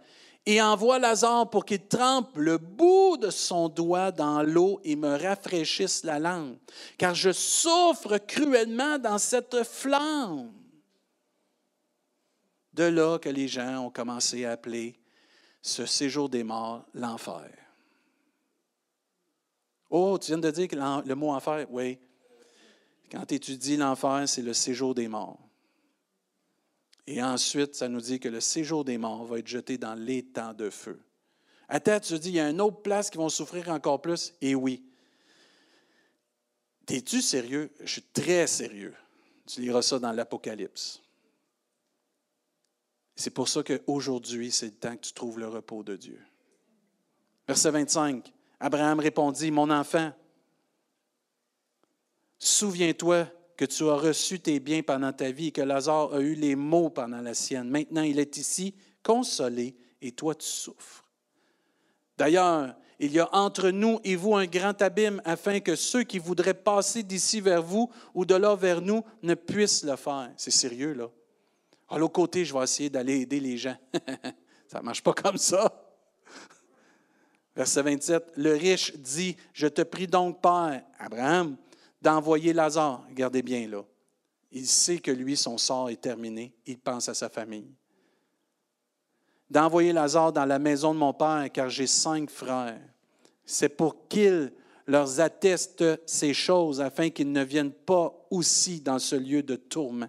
[0.46, 5.16] et envoie Lazare pour qu'il trempe le bout de son doigt dans l'eau et me
[5.16, 6.56] rafraîchisse la langue,
[6.98, 10.52] car je souffre cruellement dans cette flamme.
[12.74, 14.98] De là que les gens ont commencé à appeler
[15.62, 17.50] ce séjour des morts l'enfer.
[19.88, 21.98] Oh, tu viens de dire que le mot enfer, oui.
[23.10, 25.43] Quand tu étudies l'enfer, c'est le séjour des morts.
[27.06, 30.54] Et ensuite, ça nous dit que le séjour des morts va être jeté dans l'étang
[30.54, 31.00] de feu.
[31.68, 34.34] Attends, tu te dis, il y a une autre place qui vont souffrir encore plus?
[34.40, 34.82] Et oui.
[36.88, 37.70] Es-tu sérieux?
[37.80, 38.94] Je suis très sérieux.
[39.46, 41.02] Tu liras ça dans l'Apocalypse.
[43.16, 46.20] C'est pour ça qu'aujourd'hui, c'est le temps que tu trouves le repos de Dieu.
[47.46, 48.32] Verset 25.
[48.60, 50.12] Abraham répondit, Mon enfant,
[52.38, 56.34] souviens-toi que tu as reçu tes biens pendant ta vie et que Lazare a eu
[56.34, 57.68] les maux pendant la sienne.
[57.68, 61.04] Maintenant, il est ici consolé et toi tu souffres.
[62.16, 66.18] D'ailleurs, il y a entre nous et vous un grand abîme afin que ceux qui
[66.18, 70.30] voudraient passer d'ici vers vous ou de là vers nous ne puissent le faire.
[70.36, 71.10] C'est sérieux, là.
[71.88, 73.76] À l'autre côté, je vais essayer d'aller aider les gens.
[74.68, 75.84] ça ne marche pas comme ça.
[77.56, 81.56] Verset 27, le riche dit, je te prie donc, Père, Abraham,
[82.04, 83.02] d'envoyer Lazare.
[83.08, 83.82] Regardez bien là.
[84.52, 86.54] Il sait que lui, son sort est terminé.
[86.66, 87.72] Il pense à sa famille.
[89.50, 92.80] D'envoyer Lazare dans la maison de mon père, car j'ai cinq frères.
[93.44, 94.52] C'est pour qu'ils
[94.86, 100.08] leur attestent ces choses, afin qu'ils ne viennent pas aussi dans ce lieu de tourment.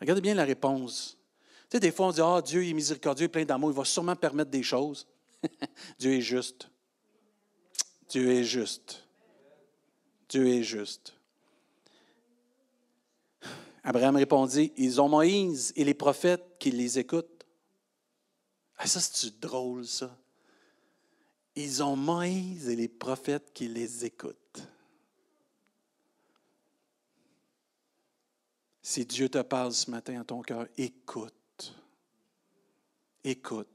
[0.00, 1.16] Regardez bien la réponse.
[1.62, 4.16] Tu sais, des fois, on dit Ah, Dieu est miséricordieux, plein d'amour, il va sûrement
[4.16, 5.06] permettre des choses.
[5.98, 6.68] Dieu est juste.
[8.10, 9.03] Dieu est juste.
[10.34, 11.14] Dieu est juste.
[13.84, 17.46] Abraham répondit, ils ont Moïse et les prophètes qui les écoutent.
[18.76, 20.18] Ah, ça, c'est drôle, ça?
[21.54, 24.66] Ils ont Moïse et les prophètes qui les écoutent.
[28.82, 31.76] Si Dieu te parle ce matin à ton cœur, écoute.
[33.22, 33.68] Écoute.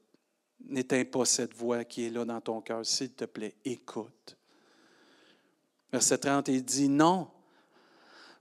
[0.66, 4.36] N'éteins pas cette voix qui est là dans ton cœur, s'il te plaît, écoute.
[5.92, 7.28] Verset 30, il dit non,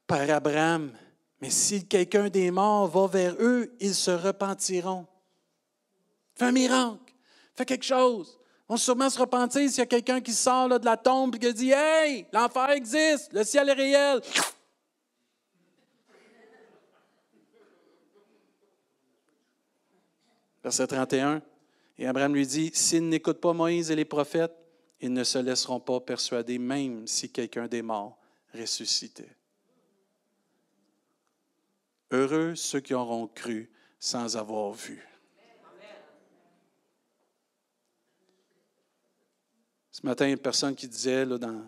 [0.07, 0.93] Père Abraham,
[1.41, 5.07] mais si quelqu'un des morts va vers eux, ils se repentiront.
[6.35, 7.15] Fais un miracle,
[7.55, 8.39] fais quelque chose.
[8.69, 11.39] On va sûrement se repentir s'il y a quelqu'un qui sort de la tombe et
[11.39, 14.21] qui dit Hey, l'enfer existe, le ciel est réel.
[20.63, 21.41] Verset 31.
[21.97, 24.55] Et Abraham lui dit S'ils n'écoutent pas Moïse et les prophètes,
[25.01, 28.19] ils ne se laisseront pas persuader, même si quelqu'un des morts
[28.55, 29.37] ressuscitait.
[32.11, 35.05] Heureux ceux qui auront cru sans avoir vu.
[39.91, 41.65] Ce matin, il y a une personne qui disait là, dans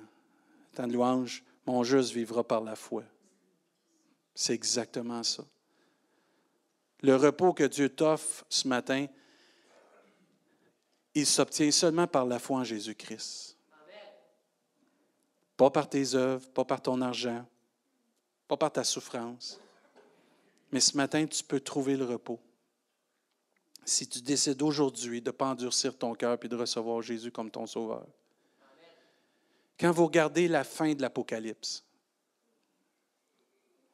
[0.78, 3.04] de louange, mon juste vivra par la foi.
[4.34, 5.44] C'est exactement ça.
[7.02, 9.06] Le repos que Dieu t'offre ce matin,
[11.14, 13.56] il s'obtient seulement par la foi en Jésus-Christ.
[15.56, 17.44] Pas par tes œuvres, pas par ton argent,
[18.48, 19.60] pas par ta souffrance.
[20.72, 22.40] Mais ce matin, tu peux trouver le repos.
[23.84, 27.50] Si tu décides aujourd'hui de ne pas endurcir ton cœur et de recevoir Jésus comme
[27.50, 28.06] ton sauveur.
[29.78, 31.82] Quand vous regardez la fin de l'Apocalypse,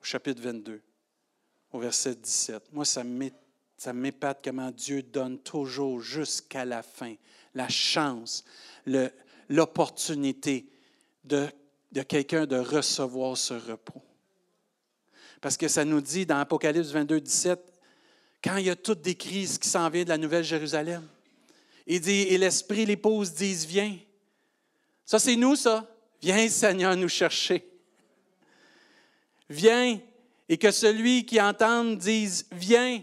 [0.00, 0.82] au chapitre 22,
[1.72, 3.04] au verset 17, moi, ça
[3.92, 7.14] m'épate comment Dieu donne toujours jusqu'à la fin
[7.56, 8.44] la chance,
[9.48, 10.66] l'opportunité
[11.24, 11.48] de,
[11.90, 14.02] de quelqu'un de recevoir ce repos.
[15.40, 17.60] Parce que ça nous dit dans Apocalypse 22, 17,
[18.44, 21.02] quand il y a toutes des crises qui s'en viennent de la Nouvelle Jérusalem,
[21.86, 23.96] il dit, et l'Esprit, l'épouse disent, viens.
[25.04, 25.88] Ça, c'est nous, ça.
[26.20, 27.64] Viens, Seigneur, nous chercher.
[29.48, 30.00] Viens,
[30.48, 33.02] et que celui qui entend dise, viens.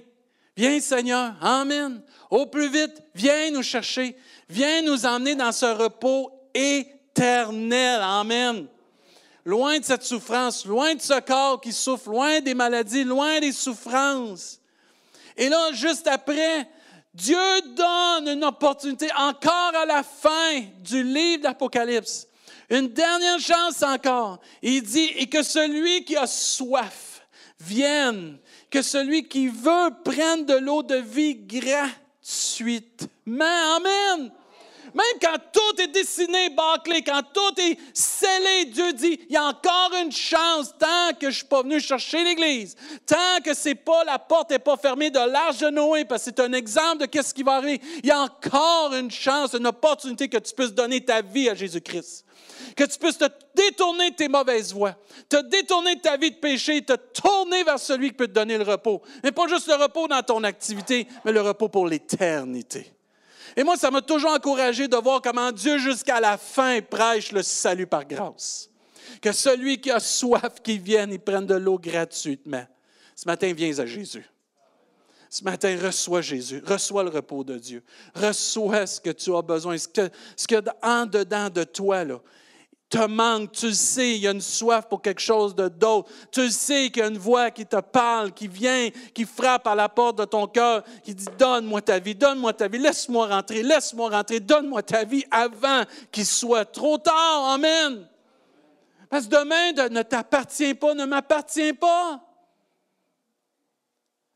[0.56, 1.34] Viens, Seigneur.
[1.42, 2.02] Amen.
[2.30, 4.16] Au plus vite, viens nous chercher.
[4.50, 8.00] Viens nous emmener dans ce repos éternel.
[8.02, 8.68] Amen.
[9.46, 13.52] Loin de cette souffrance, loin de ce corps qui souffre, loin des maladies, loin des
[13.52, 14.60] souffrances.
[15.36, 16.70] Et là, juste après,
[17.14, 17.38] Dieu
[17.76, 22.28] donne une opportunité encore à la fin du livre d'Apocalypse.
[22.70, 24.40] Une dernière chance encore.
[24.62, 27.22] Il dit, et que celui qui a soif
[27.60, 28.40] vienne,
[28.74, 31.86] que celui qui veut prendre de l'eau de vie gratuitement.
[33.76, 34.32] Amen.
[34.96, 39.44] Même quand tout est dessiné, bâclé, quand tout est scellé, Dieu dit, il y a
[39.44, 43.76] encore une chance tant que je ne suis pas venu chercher l'Église, tant que c'est
[43.76, 47.06] pas la porte n'est pas fermée de l'arche de Noé, parce que c'est un exemple
[47.08, 47.80] de ce qui va arriver.
[48.00, 51.54] Il y a encore une chance, une opportunité que tu puisses donner ta vie à
[51.54, 52.26] Jésus-Christ.
[52.76, 54.96] Que tu puisses te détourner de tes mauvaises voies,
[55.30, 58.58] te détourner de ta vie de péché, te tourner vers celui qui peut te donner
[58.58, 59.02] le repos.
[59.24, 62.92] Mais pas juste le repos dans ton activité, mais le repos pour l'éternité.
[63.56, 67.44] Et moi, ça m'a toujours encouragé de voir comment Dieu, jusqu'à la fin, prêche le
[67.44, 68.70] salut par grâce.
[69.22, 72.66] Que celui qui a soif, qui vienne, il prenne de l'eau gratuitement.
[73.16, 74.26] Ce matin, viens à Jésus.
[75.30, 79.76] Ce matin, reçois Jésus, reçois le repos de Dieu, reçois ce que tu as besoin,
[79.80, 82.22] ce que, ce que en dedans de toi, là,
[82.94, 86.12] te manque, tu le sais, il y a une soif pour quelque chose de d'autre.
[86.32, 89.66] Tu le sais qu'il y a une voix qui te parle, qui vient, qui frappe
[89.66, 93.28] à la porte de ton cœur, qui dit Donne-moi ta vie, donne-moi ta vie, laisse-moi
[93.28, 95.82] rentrer, laisse-moi rentrer, donne-moi ta vie avant
[96.12, 97.46] qu'il soit trop tard.
[97.50, 98.08] Amen.
[99.10, 102.22] Parce que demain ne t'appartient pas, ne m'appartient pas.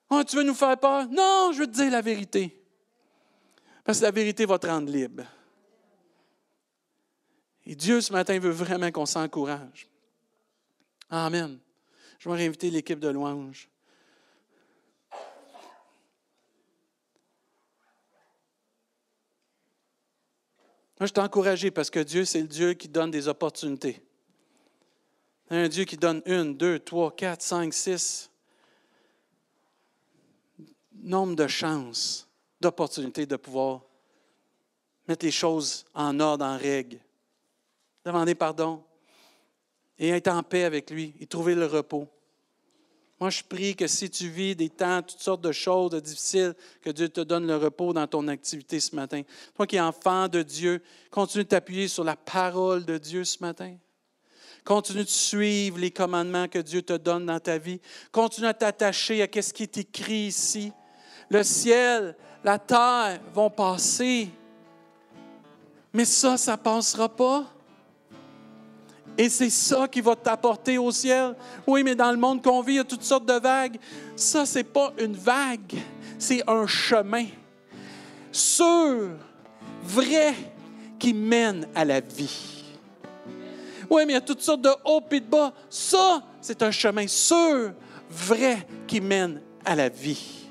[0.10, 1.08] Oh, tu veux nous faire peur?
[1.12, 2.60] Non, je veux te dire la vérité.
[3.84, 5.24] Parce que la vérité va te rendre libre.
[7.70, 9.89] Et Dieu, ce matin, veut vraiment qu'on s'encourage.
[11.09, 11.59] Amen.
[12.18, 13.70] Je vais réinviter l'équipe de louange.
[20.97, 24.01] Moi, je t'ai encouragé parce que Dieu, c'est le Dieu qui donne des opportunités.
[25.49, 28.32] Un Dieu qui donne une, deux, trois, quatre, cinq, six.
[30.93, 32.30] Nombre de chances,
[32.61, 33.82] d'opportunités de pouvoir
[35.05, 36.99] mettre les choses en ordre, en règle
[38.08, 38.84] demander pardon
[39.99, 42.08] et être en paix avec lui et trouver le repos.
[43.20, 46.53] Moi, je prie que si tu vis des temps, toutes sortes de choses difficiles,
[46.84, 49.24] que Dieu te donne le repos dans ton activité ce matin.
[49.55, 53.39] Toi qui es enfant de Dieu, continue de t'appuyer sur la parole de Dieu ce
[53.41, 53.76] matin.
[54.64, 57.82] Continue de suivre les commandements que Dieu te donne dans ta vie.
[58.12, 60.72] Continue à t'attacher à ce qui est écrit ici.
[61.30, 64.30] Le ciel, la terre vont passer.
[65.91, 67.51] Mais ça, ça ne passera pas.
[69.18, 71.36] Et c'est ça qui va t'apporter au ciel.
[71.65, 73.78] Oui, mais dans le monde qu'on vit, il y a toutes sortes de vagues.
[74.15, 75.74] Ça, ce n'est pas une vague,
[76.20, 77.26] c'est un chemin
[78.32, 79.09] sûr,
[79.84, 80.36] vrai,
[80.99, 82.63] qui mène à la vie.
[83.89, 85.53] Oui, mais il y a toutes sortes de hauts et de bas.
[85.70, 87.72] Ça, c'est un chemin sûr,
[88.09, 90.47] vrai, qui mène à la vie.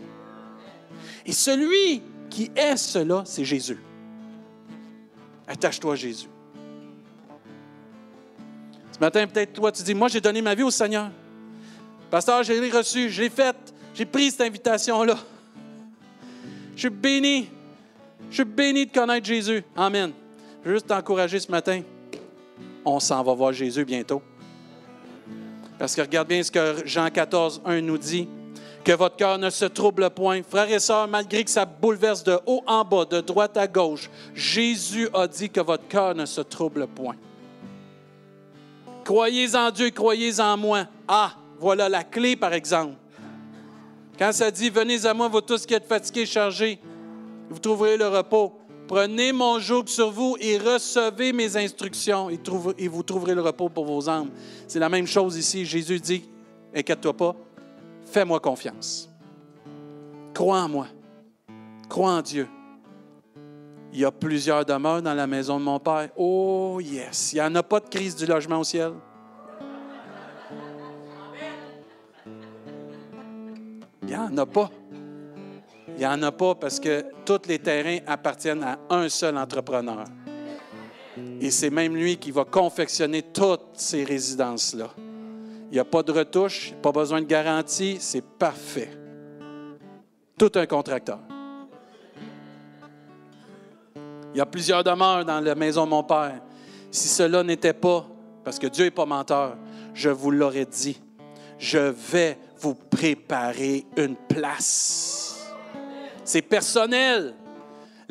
[1.25, 3.79] Et celui qui est cela, c'est Jésus.
[5.47, 6.29] Attache-toi à Jésus.
[8.97, 11.11] Ce matin, peut-être toi, tu dis, moi, j'ai donné ma vie au Seigneur.
[12.11, 15.19] Pasteur, je l'ai reçu, je l'ai faite, j'ai pris cette invitation-là.
[16.75, 17.51] Je suis béni.
[18.31, 19.63] Je suis béni de connaître Jésus.
[19.77, 20.13] Amen.
[20.65, 21.83] Je veux juste t'encourager ce matin.
[22.87, 24.23] On s'en va voir Jésus bientôt.
[25.79, 28.27] Parce que regarde bien ce que Jean 14, 1 nous dit.
[28.83, 30.41] Que votre cœur ne se trouble point.
[30.43, 34.09] Frères et sœurs, malgré que ça bouleverse de haut en bas, de droite à gauche,
[34.35, 37.17] Jésus a dit que votre cœur ne se trouble point.
[39.07, 40.85] Croyez en Dieu, croyez en moi.
[41.07, 42.97] Ah, voilà la clé, par exemple.
[44.19, 46.81] Quand ça dit, venez à moi, vous tous qui êtes fatigués, chargés,
[47.49, 48.59] vous trouverez le repos.
[48.89, 52.41] Prenez mon joug sur vous et recevez mes instructions et,
[52.79, 54.31] et vous trouverez le repos pour vos âmes.
[54.67, 55.65] C'est la même chose ici.
[55.65, 56.29] Jésus dit,
[56.75, 57.37] inquiète-toi pas,
[58.07, 59.09] Fais-moi confiance.
[60.35, 60.87] Crois en moi.
[61.89, 62.49] Crois en Dieu.
[63.97, 66.11] Il y a plusieurs demeures dans la maison de mon Père.
[66.17, 68.93] Oh yes, il n'y en a pas de crise du logement au ciel.
[74.03, 74.71] Il n'y en a pas.
[75.89, 80.05] Il n'y en a pas parce que tous les terrains appartiennent à un seul entrepreneur.
[81.41, 84.91] Et c'est même lui qui va confectionner toutes ces résidences-là.
[85.71, 88.91] Il n'y a pas de retouche, pas besoin de garantie, c'est parfait.
[90.37, 91.21] Tout un contracteur.
[94.37, 96.43] Il y a plusieurs demeures dans la maison de mon Père.
[96.91, 98.07] Si cela n'était pas,
[98.45, 99.57] parce que Dieu n'est pas menteur,
[99.95, 101.01] je vous l'aurais dit,
[101.59, 105.39] je vais vous préparer une place.
[106.23, 107.33] C'est personnel.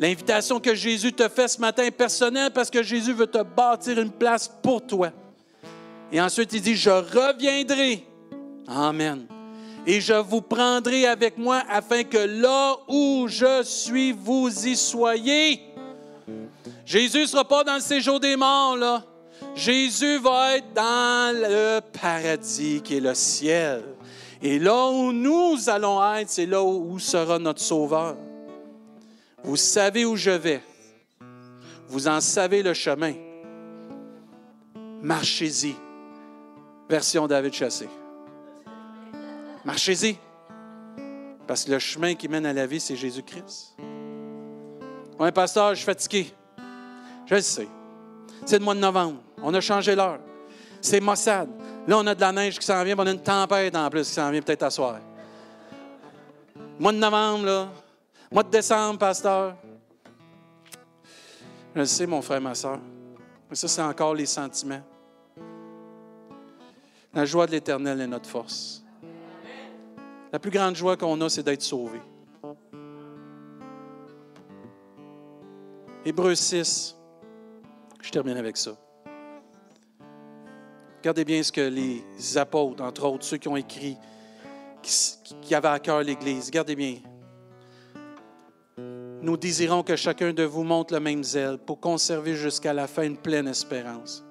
[0.00, 3.96] L'invitation que Jésus te fait ce matin est personnelle parce que Jésus veut te bâtir
[4.00, 5.12] une place pour toi.
[6.10, 8.04] Et ensuite, il dit, je reviendrai.
[8.66, 9.28] Amen.
[9.86, 15.65] Et je vous prendrai avec moi afin que là où je suis, vous y soyez.
[16.86, 19.04] Jésus ne sera pas dans le séjour des morts, là.
[19.54, 23.84] Jésus va être dans le paradis qui est le ciel.
[24.40, 28.16] Et là où nous allons être, c'est là où sera notre Sauveur.
[29.44, 30.62] Vous savez où je vais.
[31.88, 33.12] Vous en savez le chemin.
[35.02, 35.76] Marchez-y
[36.88, 37.88] version David Chassé.
[39.64, 40.16] Marchez-y.
[41.46, 43.76] Parce que le chemin qui mène à la vie, c'est Jésus-Christ.
[45.18, 46.35] Oui, pasteur, je suis fatigué.
[47.26, 47.68] Je le sais.
[48.44, 49.20] C'est le mois de novembre.
[49.42, 50.20] On a changé l'heure.
[50.80, 51.48] C'est Mossad.
[51.86, 54.08] Là, on a de la neige qui s'en vient, on a une tempête en plus
[54.08, 54.98] qui s'en vient peut-être à soir.
[56.78, 57.68] Mois de novembre, là.
[58.30, 59.56] Mois de décembre, pasteur.
[61.74, 62.78] Je le sais, mon frère, ma soeur.
[63.48, 64.82] Mais ça, c'est encore les sentiments.
[67.14, 68.82] La joie de l'Éternel est notre force.
[70.32, 72.00] La plus grande joie qu'on a, c'est d'être sauvé.
[76.04, 76.95] Hébreu 6,
[78.06, 78.70] je termine avec ça.
[80.98, 82.04] Regardez bien ce que les
[82.38, 83.96] apôtres, entre autres, ceux qui ont écrit,
[84.80, 86.98] qui, avaient à cœur l'Église, regardez bien.
[88.78, 93.02] Nous désirons que chacun de vous montre le même zèle pour conserver jusqu'à la fin
[93.02, 94.24] une pleine espérance.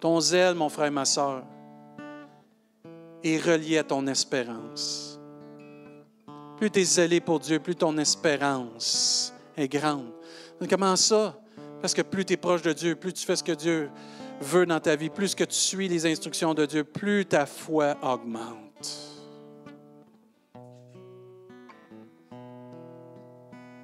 [0.00, 1.44] Ton zèle, mon frère et ma soeur,
[3.22, 5.20] est relié à ton espérance.
[6.56, 10.10] Plus tu es zélé pour Dieu, plus ton espérance est grande.
[10.68, 11.36] comment ça?
[11.84, 13.90] Parce que plus tu es proche de Dieu, plus tu fais ce que Dieu
[14.40, 17.94] veut dans ta vie, plus que tu suis les instructions de Dieu, plus ta foi
[18.00, 18.90] augmente.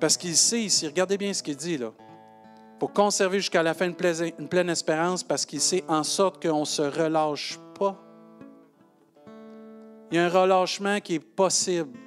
[0.00, 1.92] Parce qu'il sait ici, regardez bien ce qu'il dit là,
[2.78, 6.60] pour conserver jusqu'à la fin une une pleine espérance, parce qu'il sait en sorte qu'on
[6.60, 8.02] ne se relâche pas
[10.10, 11.98] il y a un relâchement qui est possible.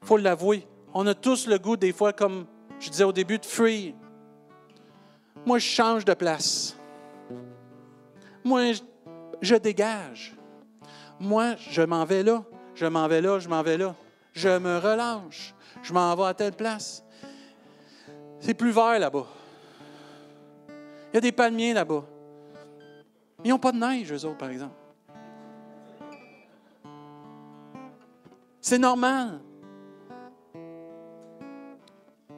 [0.00, 0.64] Il faut l'avouer.
[0.94, 2.46] On a tous le goût, des fois, comme
[2.78, 3.94] je disais au début, de fuir.
[5.46, 6.76] Moi, je change de place.
[8.44, 8.72] Moi,
[9.40, 10.36] je, dégage.
[11.18, 12.44] Moi, je m'en vais là.
[12.74, 13.94] Je m'en vais là, je m'en vais là.
[14.32, 15.54] Je me relâche.
[15.82, 17.04] Je m'en vais à telle place.
[18.40, 19.26] C'est plus vert là-bas.
[21.12, 22.04] Il y a des palmiers là-bas.
[23.44, 24.74] Ils n'ont pas de neige, eux autres, par exemple.
[28.60, 29.40] C'est normal.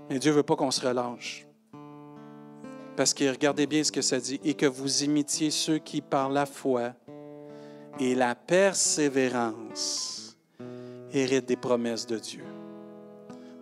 [0.08, 1.46] Mais Dieu ne veut pas qu'on se relâche.
[3.00, 4.38] Parce que regardez bien ce que ça dit.
[4.44, 6.92] Et que vous imitiez ceux qui, par la foi
[7.98, 10.36] et la persévérance,
[11.10, 12.44] héritent des promesses de Dieu.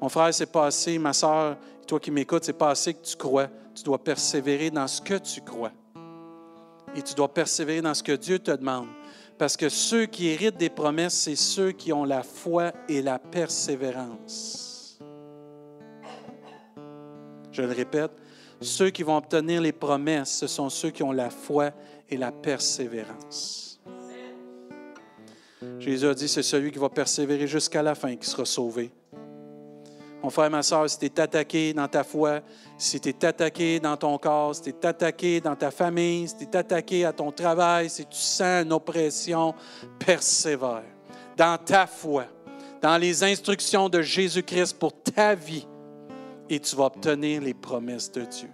[0.03, 0.99] Mon frère, c'est pas assez.
[0.99, 3.47] Ma soeur, toi qui m'écoutes, c'est pas assez que tu crois.
[3.76, 5.70] Tu dois persévérer dans ce que tu crois.
[6.97, 8.89] Et tu dois persévérer dans ce que Dieu te demande.
[9.39, 13.20] Parce que ceux qui héritent des promesses, c'est ceux qui ont la foi et la
[13.20, 14.99] persévérance.
[17.53, 18.11] Je le répète,
[18.61, 21.70] ceux qui vont obtenir les promesses, ce sont ceux qui ont la foi
[22.09, 23.80] et la persévérance.
[25.78, 28.90] Jésus a dit, c'est celui qui va persévérer jusqu'à la fin qui sera sauvé.
[30.22, 32.40] Mon frère, ma soeur, si tu es attaqué dans ta foi,
[32.76, 36.36] si tu es attaqué dans ton corps, si tu es attaqué dans ta famille, si
[36.36, 39.54] tu es attaqué à ton travail, si tu sens une oppression,
[40.04, 40.82] persévère
[41.36, 42.24] dans ta foi.
[42.80, 45.66] dans les instructions de Jésus-Christ pour ta vie
[46.49, 48.49] et tu vas obtenir les promesses de Dieu.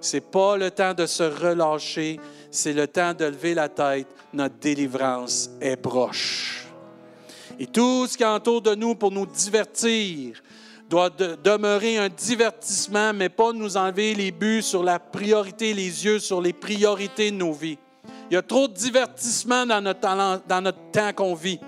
[0.00, 2.18] Ce n'est pas le temps de se relâcher,
[2.50, 4.08] c'est le temps de lever la tête.
[4.32, 6.66] Notre délivrance est proche.
[7.58, 10.42] Et tout ce qui entoure de nous pour nous divertir
[10.88, 16.18] doit demeurer un divertissement, mais pas nous enlever les buts sur la priorité, les yeux
[16.18, 17.78] sur les priorités de nos vies.
[18.30, 21.60] Il y a trop de divertissement dans dans notre temps qu'on vit.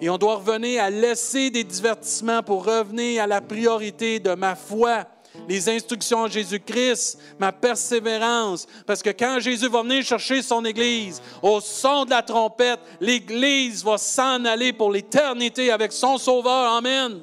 [0.00, 4.54] Et on doit revenir à laisser des divertissements pour revenir à la priorité de ma
[4.54, 5.04] foi,
[5.48, 8.66] les instructions de Jésus-Christ, ma persévérance.
[8.86, 13.84] Parce que quand Jésus va venir chercher son Église, au son de la trompette, l'Église
[13.84, 16.72] va s'en aller pour l'éternité avec son Sauveur.
[16.72, 17.20] Amen.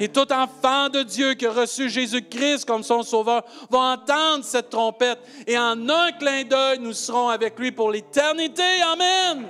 [0.00, 4.70] Et tout enfant de Dieu qui a reçu Jésus-Christ comme son Sauveur va entendre cette
[4.70, 5.20] trompette.
[5.46, 8.62] Et en un clin d'œil, nous serons avec lui pour l'éternité.
[8.92, 9.46] Amen.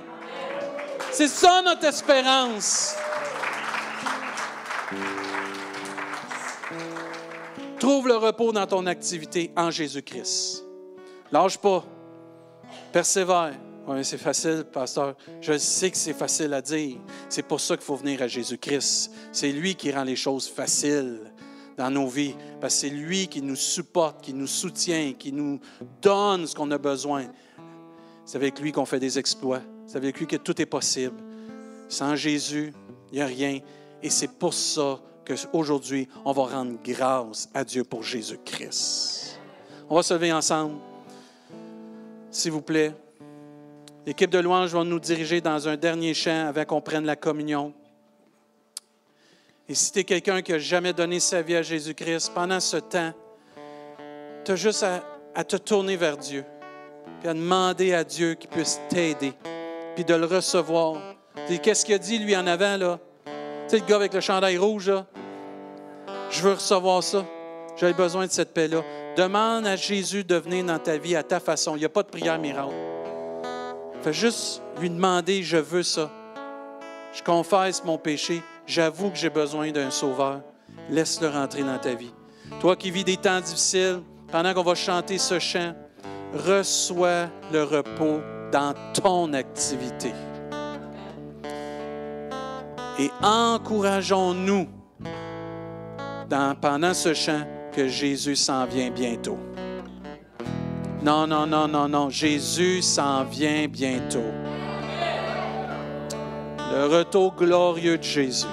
[1.17, 2.93] C'est ça notre espérance.
[7.79, 10.65] Trouve le repos dans ton activité en Jésus-Christ.
[11.31, 11.85] Lâche pas.
[12.91, 13.53] Persévère.
[13.87, 15.15] Oui, c'est facile, pasteur.
[15.39, 16.97] Je sais que c'est facile à dire.
[17.29, 19.09] C'est pour ça qu'il faut venir à Jésus-Christ.
[19.31, 21.31] C'est lui qui rend les choses faciles
[21.77, 22.35] dans nos vies.
[22.59, 25.61] Parce que c'est lui qui nous supporte, qui nous soutient, qui nous
[26.01, 27.27] donne ce qu'on a besoin.
[28.25, 29.61] C'est avec lui qu'on fait des exploits.
[29.87, 31.15] C'est avec lui que tout est possible.
[31.87, 32.73] Sans Jésus,
[33.11, 33.59] il n'y a rien.
[34.01, 39.39] Et c'est pour ça qu'aujourd'hui, on va rendre grâce à Dieu pour Jésus-Christ.
[39.89, 40.75] On va se lever ensemble.
[42.31, 42.93] S'il vous plaît.
[44.05, 47.73] L'équipe de louange va nous diriger dans un dernier chant avant qu'on prenne la communion.
[49.67, 52.77] Et si tu es quelqu'un qui n'a jamais donné sa vie à Jésus-Christ, pendant ce
[52.77, 53.13] temps,
[54.43, 56.45] tu as juste à, à te tourner vers Dieu,
[57.19, 59.33] puis à demander à Dieu qu'il puisse t'aider
[59.95, 60.97] puis de le recevoir.
[61.63, 62.99] Qu'est-ce qu'il a dit, lui, en avant, là?
[63.25, 63.31] Tu
[63.69, 65.05] sais, le gars avec le chandail rouge, là?
[66.29, 67.25] Je veux recevoir ça.
[67.77, 68.81] J'ai besoin de cette paix-là.
[69.15, 71.75] Demande à Jésus de venir dans ta vie à ta façon.
[71.75, 72.73] Il n'y a pas de prière miracle.
[74.01, 76.11] Fais juste lui demander, je veux ça.
[77.13, 78.41] Je confesse mon péché.
[78.67, 80.41] J'avoue que j'ai besoin d'un sauveur.
[80.89, 82.13] Laisse-le rentrer dans ta vie.
[82.59, 85.73] Toi qui vis des temps difficiles, pendant qu'on va chanter ce chant,
[86.33, 88.19] reçois le repos
[88.51, 90.13] dans ton activité.
[92.99, 94.67] Et encourageons-nous
[96.61, 97.41] pendant ce chant
[97.73, 99.37] que Jésus s'en vient bientôt.
[101.03, 102.09] Non, non, non, non, non.
[102.09, 104.31] Jésus s'en vient bientôt.
[106.71, 108.47] Le retour glorieux de Jésus.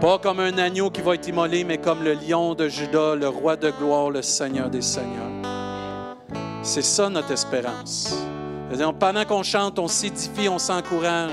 [0.00, 3.28] Pas comme un agneau qui va être immolé, mais comme le lion de Judas, le
[3.28, 5.35] roi de gloire, le Seigneur des Seigneurs.
[6.66, 8.12] C'est ça notre espérance.
[8.98, 11.30] Pendant qu'on chante, on s'édifie, on s'encourage.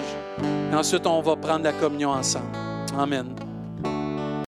[0.72, 2.56] Et ensuite, on va prendre la communion ensemble.
[2.96, 3.43] Amen.